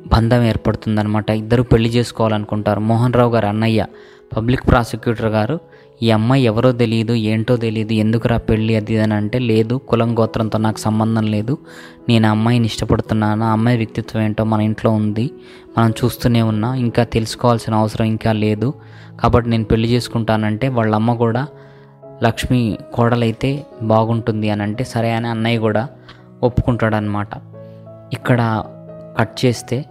బంధం 0.07 0.43
ఏర్పడుతుందన్నమాట. 0.43 1.31
ఇద్దరు 1.31 1.63
పెళ్ళి 1.63 1.89
చేసుకోవాలనుకుంటారు. 1.89 2.81
మోహన్ 2.81 3.13
రావు 3.13 3.33
గారు 3.33 3.47
అన్నయ్య 3.47 3.87
పబ్లిక్ 4.37 4.69
ప్రాసిక్యూటర్ 4.69 5.27
గారు. 5.27 5.61
ఈ 6.03 6.11
అమ్మాయి 6.11 6.45
ఎవరో 6.45 6.73
తెలియదు 6.73 7.13
ఏంటో 7.13 7.57
తెలియదు 7.57 7.93
ఎందుకురా 7.93 8.37
పెళ్ళి 8.37 8.77
అది 8.77 8.93
ఇది 8.93 9.03
అని 9.03 9.15
అంటే 9.15 9.39
లేదు 9.39 9.75
కులం 9.75 10.19
గోత్రంతో 10.19 10.59
నాకు 10.59 10.79
సంబంధం 10.79 11.23
లేదు. 11.23 11.59
నేను 12.09 12.29
అమ్మాయిని 12.29 12.67
ఇష్టపడుతున్నాను? 12.67 13.45
ఆ 13.45 13.49
అమ్మాయి 13.49 13.77
వ్యక్తిత్వం 13.77 14.23
ఏంటో 14.23 14.45
మన 14.45 14.61
ఇంట్లో 14.61 14.91
ఉంది. 14.91 15.31
మనం 15.79 15.91
చూస్తూనే 15.91 16.43
ఉన్నా 16.43 16.75
ఇంకా 16.75 17.05
తెలుసుకోవాల్సిన 17.05 17.75
అవసరం 17.75 18.07
ఇంకా 18.07 18.33
లేదు. 18.33 18.75
కాబట్టి 19.21 19.51
నేను 19.51 19.65
పెళ్ళి 19.65 19.89
చేసుకుంటానంటే 19.89 20.69
వాళ్ళ 20.69 20.95
అమ్మ 20.95 21.15
కూడా 21.15 21.47
లక్ష్మి 22.23 22.79
కోడలైతే 22.95 23.67
బాగుంటుంది 23.83 24.51
అని 24.51 24.63
అంటే 24.63 24.85
సరే 24.85 25.11
అని 25.11 25.29
అన్నయ్య 25.29 25.59
కూడా 25.59 25.89
ఒప్పుకుంటాడనమాట 26.43 27.29
ఇక్కడ 28.13 28.63
కట్ 29.21 29.45
చేస్తే 29.45 29.85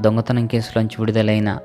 దొంగతనం 0.00 0.46
కేసులోంచి 0.46 0.96
విడుదలైన 0.98 1.58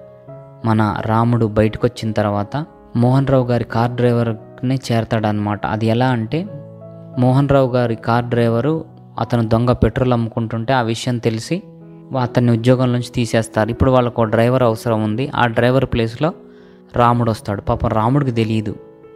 మన 0.66 0.96
రాముడు 1.06 1.46
బయటకు 1.46 1.88
వచ్చిన 1.88 2.12
తర్వాత 2.12 2.66
మోహన్ 2.96 3.28
రావు 3.28 3.48
గారి 3.48 3.64
కార్ 3.64 3.92
డ్రైవర్నే 3.92 4.80
చేరతాడనమాట 4.92 5.66
అది 5.66 5.86
ఎలా 5.86 6.10
అంటే 6.10 6.48
మోహన్ 7.20 7.50
రావు 7.50 7.72
గారి 7.72 7.96
కార్ 7.96 8.26
డ్రైవరు 8.26 8.86
అతను 9.20 9.48
దొంగ 9.48 9.72
పెట్రోల్ 9.72 10.14
అమ్ముకుంటుంటే 10.14 10.74
ఆ 10.74 10.82
విషయం 10.82 11.18
తెలిసి 11.18 11.64
అతన్ని 12.22 12.52
ఉద్యోగం 12.52 12.94
నుంచి 12.94 13.12
తీసేస్తారు. 13.16 13.70
ఇప్పుడు 13.70 13.92
వాళ్ళకు 13.92 14.22
ఒక 14.22 14.28
డ్రైవర్ 14.28 14.64
అవసరం 14.64 15.04
ఉంది. 15.04 15.32
ఆ 15.36 15.48
డ్రైవర్ 15.48 15.86
ప్లేస్లో 15.86 16.34
రాముడు 16.96 17.32
వస్తాడు. 17.32 17.62
పాపం 17.62 17.90
రాముడికి 17.90 18.32
తెలియదు. 18.32 18.76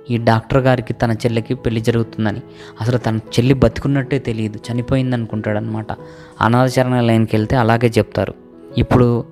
ఈ 0.10 0.18
డాక్టర్ 0.18 0.60
గారికి 0.60 0.94
తన 0.94 1.12
చెల్లికి 1.12 1.56
పెళ్ళి 1.56 1.82
జరుగుతుందని. 1.82 2.42
అసలు 2.82 2.98
తన 2.98 3.18
చెల్లి 3.18 3.54
బతుకున్నట్టే 3.54 4.20
తెలియదు. 4.20 4.60
చనిపోయింది 4.72 5.16
అనుకుంటాడు 5.16 5.58
అనాథచరణ 6.42 7.00
లైన్కి 7.00 7.36
వెళ్తే 7.36 7.56
అలాగే 7.56 7.88
చెప్తారు. 7.98 8.34
ఇప్పుడు 8.78 9.24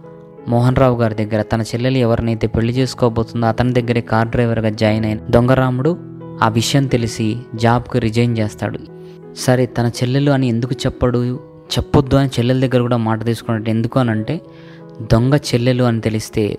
మోహన్ 0.47 0.75
రావు 0.75 1.01
గారి 1.01 1.15
దగ్గర 1.15 1.41
తన 1.41 1.61
చెల్లెలు 1.61 1.97
ఎవరినైతే 1.97 2.47
పెళ్ళి 2.47 2.73
చేసుకోబోతుందో 2.73 3.47
అతని 3.47 3.73
దగ్గరే 3.73 4.01
కార్ 4.01 4.27
డ్రైవర్గా 4.27 4.69
జాయిన్ 4.69 5.05
అయిన 5.05 5.17
దొంగరాముడు 5.29 5.97
ఆ 6.43 6.47
విషయం 6.49 6.87
తెలిసి 6.87 7.37
జాబ్కి 7.55 7.99
రిజైన్ 7.99 8.37
చేస్తాడు. 8.37 8.79
సరే 9.37 9.65
తన 9.65 9.87
చెల్లెలు 9.87 10.31
అని 10.31 10.47
ఎందుకు 10.47 10.75
చెప్పడు? 10.85 11.39
చెప్పొద్దు 11.77 12.15
అని 12.15 12.29
చెల్లెల 12.29 12.59
దగ్గర 12.59 12.81
కూడా 12.81 12.97
మాట 12.97 13.25
తీసుకున్నట్టు 13.25 13.69
ఎందుకు 13.69 13.99
అని 13.99 14.11
అంటే 14.11 14.41
దొంగ 15.13 15.35
చెల్లెలు 15.35 15.83
అని 15.83 16.01
తెలిస్తే 16.01 16.57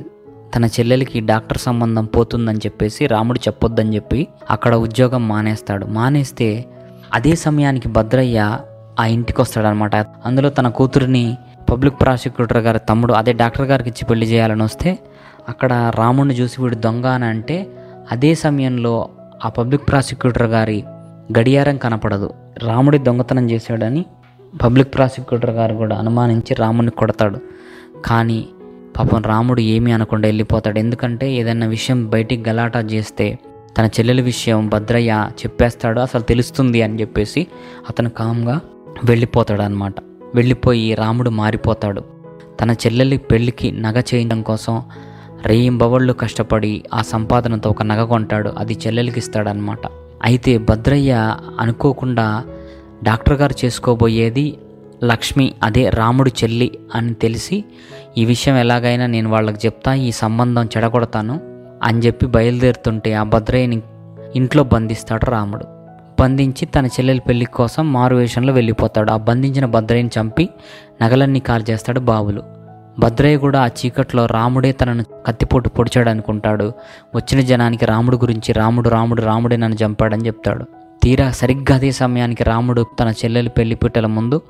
తన 0.56 0.64
చెల్లెలకి 0.64 1.20
డాక్టర్ 1.20 1.58
సంబంధం 1.58 2.04
పోతుందని 2.04 2.58
చెప్పేసి 2.58 3.06
రాముడు 3.06 3.38
చెప్పొద్దని 3.38 3.94
చెప్పి 3.94 4.26
అక్కడ 4.50 4.74
ఉద్యోగం 4.74 5.28
మానేస్తాడు. 5.28 5.86
మానేస్తే 5.86 6.64
అదే 7.14 7.34
సమయానికి 7.34 7.88
భద్రయ్య 7.88 8.58
ఆ 9.00 9.06
ఇంటికి 9.06 9.40
వస్తాడనమాట 9.40 9.96
అందులో 9.96 10.48
తన 10.48 10.68
కూతురిని 10.68 11.36
పబ్లిక్ 11.70 12.00
ప్రాసిక్యూటర్ 12.00 12.58
గారి 12.58 12.78
తమ్ముడు 12.78 13.12
అదే 13.12 13.32
డాక్టర్ 13.32 13.66
గారికి 13.66 13.88
ఇచ్చి 13.88 14.04
పెళ్ళి 14.04 14.26
చేయాలని 14.26 14.62
వస్తే 14.62 14.98
అక్కడ 15.48 15.92
రాముడిని 15.94 16.34
చూసి 16.34 16.62
వీడు 16.62 16.76
దొంగ 16.76 17.06
అని 17.06 17.24
అంటే 17.24 17.66
అదే 18.12 18.34
సమయంలో 18.34 19.08
ఆ 19.44 19.48
పబ్లిక్ 19.48 19.88
ప్రాసిక్యూటర్ 19.88 20.46
గారి 20.46 20.84
గడియారం 21.38 21.76
కనపడదు. 21.76 22.30
రాముడి 22.62 22.98
దొంగతనం 22.98 23.50
చేశాడని 23.50 24.06
పబ్లిక్ 24.64 24.94
ప్రాసిక్యూటర్ 24.94 25.50
గారు 25.50 25.74
కూడా 25.74 25.96
అనుమానించి 25.96 26.54
రాముడిని 26.54 26.90
కొడతాడు. 26.90 27.38
కానీ 28.04 28.48
పాపం 28.96 29.22
రాముడు 29.22 29.60
ఏమీ 29.60 29.92
అనకుండా 29.92 30.28
వెళ్ళిపోతాడు. 30.28 30.78
ఎందుకంటే 30.78 31.32
ఏదైనా 31.32 31.66
విషయం 31.66 32.08
బయటికి 32.08 32.50
గలాటా 32.50 32.80
చేస్తే 32.80 33.38
తన 33.78 33.86
చెల్లెల 33.86 34.20
విషయం 34.20 34.68
భద్రయ్య 34.68 35.28
చెప్పేస్తాడు 35.42 36.00
అసలు 36.00 36.22
తెలుస్తుంది 36.22 36.82
అని 36.82 37.00
చెప్పేసి 37.00 37.46
అతను 37.88 38.10
కామ్గా 38.10 38.60
వెళ్ళిపోతాడు 39.04 39.62
అనమాట 39.62 39.94
వెళ్ళిపోయి 40.34 40.94
రాముడు 40.94 41.30
మారిపోతాడు. 41.30 42.02
తన 42.60 42.70
చెల్లెలి 42.70 43.18
పెళ్ళికి 43.18 43.70
నగ 43.70 44.00
చేయడం 44.00 44.42
కోసం 44.42 44.82
రేయింబవళ్ళు 45.46 46.12
కష్టపడి 46.12 46.84
ఆ 46.94 47.02
సంపాదనతో 47.02 47.70
ఒక 47.70 47.82
నగ 47.82 48.04
కొంటాడు. 48.04 48.52
అది 48.58 48.78
చెల్లెలికి 48.86 49.18
ఇస్తాడనమాట 49.18 49.78
అయితే 50.24 50.58
భద్రయ్య 50.58 51.36
అనుకోకుండా 51.60 52.44
డాక్టర్ 53.02 53.34
గారు 53.34 53.54
చేసుకోబోయేది 53.64 54.58
లక్ష్మి 55.04 55.52
అదే 55.62 55.88
రాముడు 55.88 56.30
చెల్లి 56.44 56.78
అని 56.94 57.14
తెలిసి 57.14 57.64
ఈ 58.18 58.24
విషయం 58.24 58.56
ఎలాగైనా 58.56 59.06
నేను 59.06 59.30
వాళ్ళకి 59.30 59.66
చెప్తా 59.66 59.94
ఈ 59.94 60.10
సంబంధం 60.10 60.64
చెడగొడతాను 60.64 61.40
అని 61.82 61.98
చెప్పి 61.98 62.26
బయలుదేరుతుంటే 62.26 63.14
ఆ 63.14 63.22
భద్రయ్యని 63.22 63.82
ఇంట్లో 64.36 64.62
బంధిస్తాడు 64.62 65.26
రాముడు. 65.26 65.75
బంధించి 66.20 66.66
తన 66.66 66.86
చెల్లెలి 66.86 67.20
పెళ్ళి 67.20 67.44
కోసం 67.44 67.92
మారు 67.92 68.16
వేషంలో 68.16 68.52
వెళ్ళిపోతాడు. 68.52 69.10
ఆ 69.10 69.16
బంధించిన 69.16 69.64
భద్రయ్యని 69.64 70.10
చంపి 70.20 70.48
నగలన్నీ 71.02 71.40
కాల్ 71.40 71.64
చేస్తాడు 71.70 72.00
బాబులు 72.00 72.42
భద్రయ్య 72.98 73.36
కూడా 73.36 73.62
ఆ 73.62 73.66
చీకట్లో 73.66 74.26
రాముడే 74.26 74.72
తనను 74.72 75.04
కత్తిపోటు 75.26 75.68
పొడిచాడు 75.68 76.10
అనుకుంటాడు 76.10 76.72
వచ్చిన 77.14 77.40
జనానికి 77.40 77.84
రాముడు 77.86 78.16
గురించి 78.16 78.52
రాముడు 78.52 78.88
రాముడు 78.88 79.22
రాముడే 79.22 79.56
నన్ను 79.56 79.84
చంపాడని 79.84 80.26
చెప్తాడు. 80.26 80.64
తీరా 81.02 81.30
సరిగ్గా 81.30 81.74
అదే 81.74 81.90
సమయానికి 81.90 82.44
రాముడు 82.44 82.86
తన 83.00 83.08
చెల్లెలు 83.08 83.48
పెళ్ళి 83.48 83.74
పిట్టల 83.74 84.06
ముందు 84.06 84.40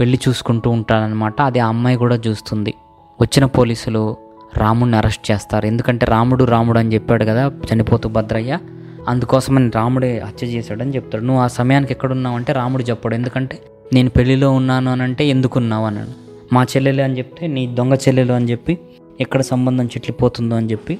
పెళ్ళి 0.00 0.20
చూసుకుంటూ 0.28 0.70
ఉంటాడనమాట 0.70 1.42
అది 1.42 1.60
ఆ 1.60 1.68
అమ్మాయి 1.68 1.96
కూడా 1.96 2.16
చూస్తుంది. 2.16 2.74
వచ్చిన 3.20 3.44
పోలీసులు 3.44 4.16
రాముడిని 4.56 4.96
అరెస్ట్ 4.96 5.30
చేస్తారు. 5.30 5.66
ఎందుకంటే 5.66 6.06
రాముడు 6.06 6.44
రాముడు 6.44 6.78
అని 6.78 6.94
చెప్పాడు 6.94 7.24
కదా 7.24 7.52
చనిపోతూ 7.72 8.08
భద్రయ్య. 8.08 8.58
అందుకోసమని 9.08 9.70
రాముడే 9.74 10.18
హత్య 10.18 10.46
చేశాడని 10.46 10.94
చెప్తాడు. 10.94 11.24
నువ్వు 11.24 11.42
ఆ 11.42 11.46
సమయానికి 11.46 11.92
ఎక్కడున్నావు 11.92 12.36
అంటే 12.36 12.52
రాముడు 12.52 12.82
చెప్పాడు. 12.82 13.14
ఎందుకంటే 13.14 13.58
నేను 13.92 14.10
పెళ్ళిలో 14.10 14.52
ఉన్నాను 14.52 14.92
అని 14.92 15.02
అంటే 15.02 15.26
ఎందుకున్నావు? 15.26 15.86
అన్నాడు. 15.86 16.30
మా 16.54 16.62
చెల్లెలు 16.62 17.02
అని 17.02 17.18
చెప్తే 17.18 17.46
నీ 17.46 17.66
దొంగ 17.66 17.94
చెల్లెలు 17.94 18.32
అని 18.32 18.50
చెప్పి 18.50 18.78
ఎక్కడ 19.20 19.40
సంబంధం 19.40 19.86
చిట్లిపోతుందో 19.86 20.56
అని 20.56 20.70
చెప్పి 20.70 20.98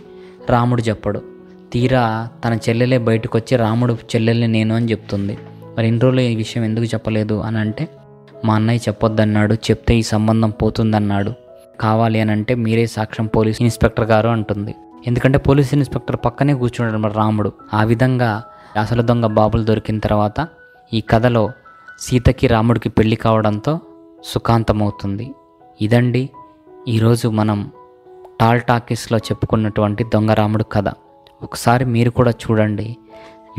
రాముడు 0.51 0.83
చెప్పడు. 0.83 1.23
తీరా 1.73 2.29
తన 2.45 2.59
చెల్లెలే 2.69 2.99
బయటకు 2.99 3.39
వచ్చి 3.39 3.57
రాముడు 3.57 3.93
చెల్లెల్ని 3.93 4.49
నేను 4.49 4.75
అని 4.75 4.91
చెప్తుంది. 4.91 5.39
మరి 5.79 5.87
ఇన్ని 5.87 6.03
రోజులు 6.03 6.21
ఈ 6.21 6.37
విషయం 6.37 6.65
ఎందుకు 6.65 6.87
చెప్పలేదు? 6.87 7.41
అని 7.41 7.59
అంటే 7.59 7.89
మా 8.45 8.55
అన్నయ్య 8.55 8.79
చెప్పొద్దన్నాడు 8.89 9.55
చెప్తే 9.55 9.97
ఈ 9.97 10.03
సంబంధం 10.03 10.51
పోతుందన్నాడు. 10.51 11.33
కావాలి 11.81 12.21
అని 12.21 12.31
అంటే 12.31 12.55
మీరే 12.55 12.87
సాక్ష్యం 12.87 13.27
పోలీస్ 13.27 13.63
ఇన్స్పెక్టర్ 13.63 14.05
గారు 14.05 14.29
అంటుంది. 14.29 14.75
ఎందుకంటే 15.07 15.39
పోలీస్ 15.39 15.75
ఇన్స్పెక్టర్ 15.75 16.17
పక్కనే 16.17 16.55
కూర్చున్నాడు 16.55 16.99
మరి 16.99 17.13
రాముడు. 17.15 17.53
ఆ 17.75 17.85
విధంగా 17.85 18.43
అసలు 18.81 19.03
దొంగ 19.03 19.27
బాబులు 19.27 19.63
దొరికిన 19.63 19.99
తర్వాత 19.99 20.49
ఈ 20.95 21.01
కథలో 21.01 21.51
సీతకి 22.01 22.47
రాముడికి 22.47 22.89
పెళ్ళి 22.89 23.17
కావడంతో 23.17 23.81
సుఖాంతమవుతుంది. 24.25 25.35
ఇదండి 25.81 26.31
ఈరోజు 26.89 27.29
మనం 27.29 27.71
టాల్ 28.41 28.61
టాకీస్లో 28.61 29.19
చెప్పుకున్నటువంటి 29.19 30.05
దొంగ 30.05 30.31
రాముడు 30.31 30.65
కథ. 30.65 30.85
ఒకసారి 31.43 31.85
మీరు 31.85 32.11
కూడా 32.11 32.31
చూడండి. 32.31 32.97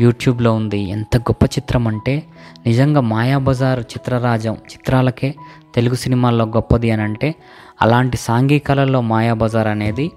యూట్యూబ్లో 0.00 0.54
ఉంది. 0.54 0.78
ఎంత 0.78 1.16
గొప్ప 1.16 1.44
చిత్రం 1.44 1.88
అంటే 1.88 2.22
నిజంగా 2.66 3.00
మాయాబజార్ 3.00 3.80
చిత్రరాజం 3.80 4.52
చిత్రాలకే 4.54 5.34
తెలుగు 5.74 5.94
సినిమాల్లో 5.94 6.44
గొప్పది 6.44 6.90
అని 6.90 7.02
అంటే 7.02 7.34
అలాంటి 7.82 8.16
సాంఘికలలో 8.16 9.00
మాయాబజార్ 9.00 9.68
అనేది 9.68 10.12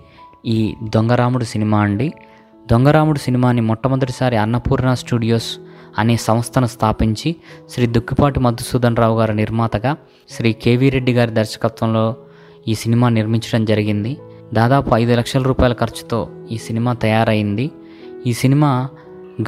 ఈ 0.46 0.76
దొంగరాముడు 0.84 1.44
సినిమా 1.44 1.80
అండి. 1.80 2.14
దొంగరాముడు 2.72 3.20
సినిమాని 3.20 3.62
మొట్టమొదటిసారి 3.62 4.38
అన్నపూర్ణ 4.38 4.94
స్టూడియోస్ 4.94 5.58
అనే 6.00 6.16
సంస్థను 6.16 6.66
స్థాపించి 6.66 7.36
శ్రీ 7.70 7.88
దుక్కిపాటి 7.88 8.40
మధుసూదన్ 8.40 8.96
రావు 8.96 9.20
గారి 9.20 9.36
నిర్మాతగా 9.36 9.98
శ్రీ 10.30 10.54
కేవీ 10.54 10.90
రెడ్డి 10.90 11.14
గారి 11.14 11.32
దర్శకత్వంలో 11.32 12.16
ఈ 12.68 12.74
సినిమా 12.74 13.10
నిర్మించడం 13.10 13.66
జరిగింది. 13.66 14.18
దాదాపు 14.54 14.96
ఐదు 14.96 15.14
లక్షల 15.14 15.42
రూపాయల 15.42 15.74
ఖర్చుతో 15.74 16.30
ఈ 16.52 16.58
సినిమా 16.58 16.94
తయారైంది. 16.94 17.72
ఈ 18.28 18.34
సినిమా 18.34 18.90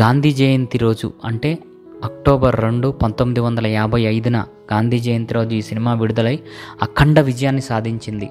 గాంధీ 0.01 0.31
జయంతి 0.31 0.77
రోజు 0.77 1.13
అంటే 1.25 1.57
అక్టోబర్ 2.03 2.61
రెండు 2.61 2.87
పంతొమ్మిది 2.87 3.39
వందల 3.39 3.67
యాభై 3.67 4.01
ఐదున 4.01 4.37
గాంధీ 4.73 4.99
జయంతి 4.99 5.33
రోజు 5.33 5.49
ఈ 5.49 5.61
సినిమా 5.61 5.93
విడుదలై 5.93 6.39
అఖండ 6.81 7.19
విజయాన్ని 7.19 7.61
సాధించింది. 7.61 8.29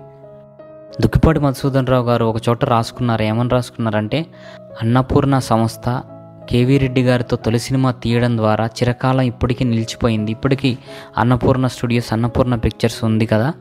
దుక్కిపాటి 1.00 1.40
మధుసూదన్ 1.40 1.86
రావు 1.86 2.06
గారు 2.06 2.24
ఒక 2.24 2.36
చోట 2.48 2.64
రాసుకున్నారు. 2.64 3.22
ఏమని 3.22 3.48
రాసుకున్నారంటే 3.48 4.26
అన్నపూర్ణ 4.82 5.38
సంస్థ 5.38 6.02
కేవీ 6.50 6.78
రెడ్డి 6.78 7.02
గారితో 7.02 7.36
తొలి 7.36 7.58
సినిమా 7.58 7.90
తీయడం 7.90 8.36
ద్వారా 8.36 8.66
చిరకాలం 8.66 9.20
ఇప్పటికీ 9.20 9.64
నిలిచిపోయింది. 9.64 10.30
ఇప్పటికీ 10.30 10.78
అన్నపూర్ణ 11.18 11.66
స్టూడియోస్ 11.66 12.12
అన్నపూర్ణ 12.12 12.54
పిక్చర్స్ 12.54 13.04
ఉంది 13.04 13.26
కదా? 13.26 13.52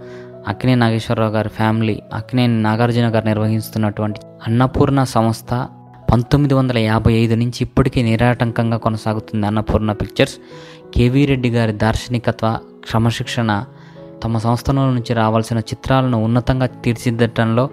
అక్కినే 0.48 0.76
నాగేశ్వరరావు 0.76 1.32
గారి 1.32 1.50
ఫ్యామిలీ 1.50 2.02
అక్కినే 2.14 2.48
నాగార్జున 2.48 3.16
గారు 3.16 3.26
నిర్వహిస్తున్నటువంటి 3.26 4.20
అన్నపూర్ణ 4.48 5.04
సంస్థ 5.04 5.68
పంతొమ్మిది 6.12 6.54
వందల 6.54 6.78
యాభై 6.78 7.14
ఐదు 7.14 7.36
నుంచి 7.36 7.58
ఇప్పటికీ 7.62 8.02
నిరాటంకంగా 8.04 8.78
కొనసాగుతుంది 8.78 9.48
అన్నపూర్ణ 9.48 9.92
పిక్చర్స్. 9.92 10.36
కేవీ 10.96 11.26
రెడ్డి 11.26 11.50
గారి 11.50 11.72
దార్శనికత్వ 11.72 12.60
క్రమశిక్షణ 12.90 13.66
తమ 14.24 14.38
సంస్థల 14.38 14.76
నుంచి 14.76 15.14
రావాల్సిన 15.14 15.58
చిత్రాలను 15.60 16.24
ఉన్నతంగా 16.24 16.66
తీర్చిదిద్దటంలో 16.66 17.70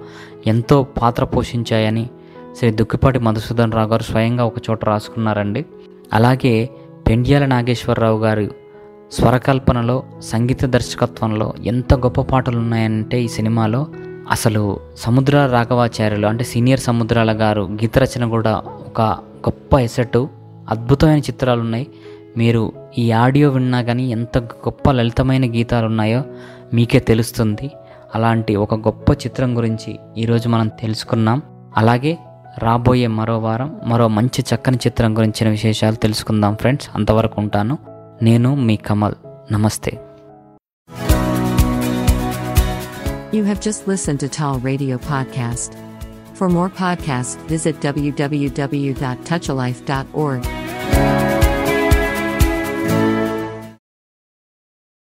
ఎంతో 0.46 0.82
పాత్ర 0.82 1.24
పోషించాయని 1.24 2.10
శ్రీ 2.58 2.70
దుక్కిపాటి 2.70 3.18
మధుసూదన్ 3.18 3.72
రావు 3.72 3.88
గారు 3.88 4.02
స్వయంగా 4.02 4.44
ఒక 4.44 4.54
చోట 4.70 4.84
రాసుకున్నారండి. 4.84 5.64
అలాగే 6.12 6.70
పెండ్యాల 7.08 7.44
నాగేశ్వరరావు 7.44 8.18
గారు 8.18 8.48
స్వరకల్పనలో 9.12 10.02
సంగీత 10.20 10.64
దర్శకత్వంలో 10.64 11.54
ఎంత 11.64 11.94
గొప్ప 11.94 12.20
పాటలు 12.20 12.58
ఉన్నాయంటే 12.58 13.22
ఈ 13.22 13.28
సినిమాలో 13.28 13.86
అసలు 14.30 14.80
సముద్రాల 14.96 15.50
రాఘవాచార్యులు 15.50 16.26
అంటే 16.26 16.44
సీనియర్ 16.44 16.80
సముద్రాల 16.80 17.32
గారు 17.32 17.62
గీత 17.62 17.98
రచన 17.98 18.28
కూడా 18.28 18.62
ఒక 18.86 19.00
గొప్ప 19.48 19.78
ఎసెట్ 19.78 20.16
అద్భుతమైన 20.70 21.18
చిత్రాలు 21.18 21.60
ఉన్నాయి 21.60 21.86
మీరు 22.36 22.72
ఈ 22.98 23.12
ఆడియో 23.12 23.50
విన్నా 23.50 23.82
కానీ 23.82 24.10
ఎంత 24.10 24.38
గొప్ప 24.38 24.90
లలితమైన 24.90 25.54
గీతాలు 25.54 25.86
ఉన్నాయో 25.86 26.24
మీకే 26.74 26.98
తెలుస్తుంది. 26.98 27.70
అలాంటి 28.14 28.56
ఒక 28.56 28.74
గొప్ప 28.74 29.10
చిత్రం 29.10 29.56
గురించి 29.56 29.98
ఈరోజు 30.18 30.48
మనం 30.48 30.68
తెలుసుకున్నాం 30.68 31.42
అలాగే 31.76 32.18
రాబోయే 32.58 33.06
మరో 33.06 33.38
వారం 33.38 33.80
మరో 33.84 34.08
మంచి 34.08 34.44
చక్కని 34.54 34.76
చిత్రం 34.76 35.18
గురించిన 35.18 35.48
విశేషాలు 35.48 35.94
తెలుసుకుందాం 35.94 36.56
ఫ్రెండ్స్. 36.56 36.90
అంతవరకు 36.94 37.40
ఉంటాను. 37.40 37.78
నేను 38.22 38.54
మీ 38.54 38.76
కమల్. 38.76 39.14
నమస్తే. 39.52 40.00
You 43.34 43.46
have 43.46 43.60
just 43.60 43.70
listened 43.70 44.10
to 44.10 44.26
Tall 44.26 44.64
Radio 44.64 44.86
Podcast. 44.86 45.76
For 46.38 46.50
more 46.50 46.66
podcasts, 46.66 47.54
visit 47.54 47.96
www.touchalife.org. 47.96 50.42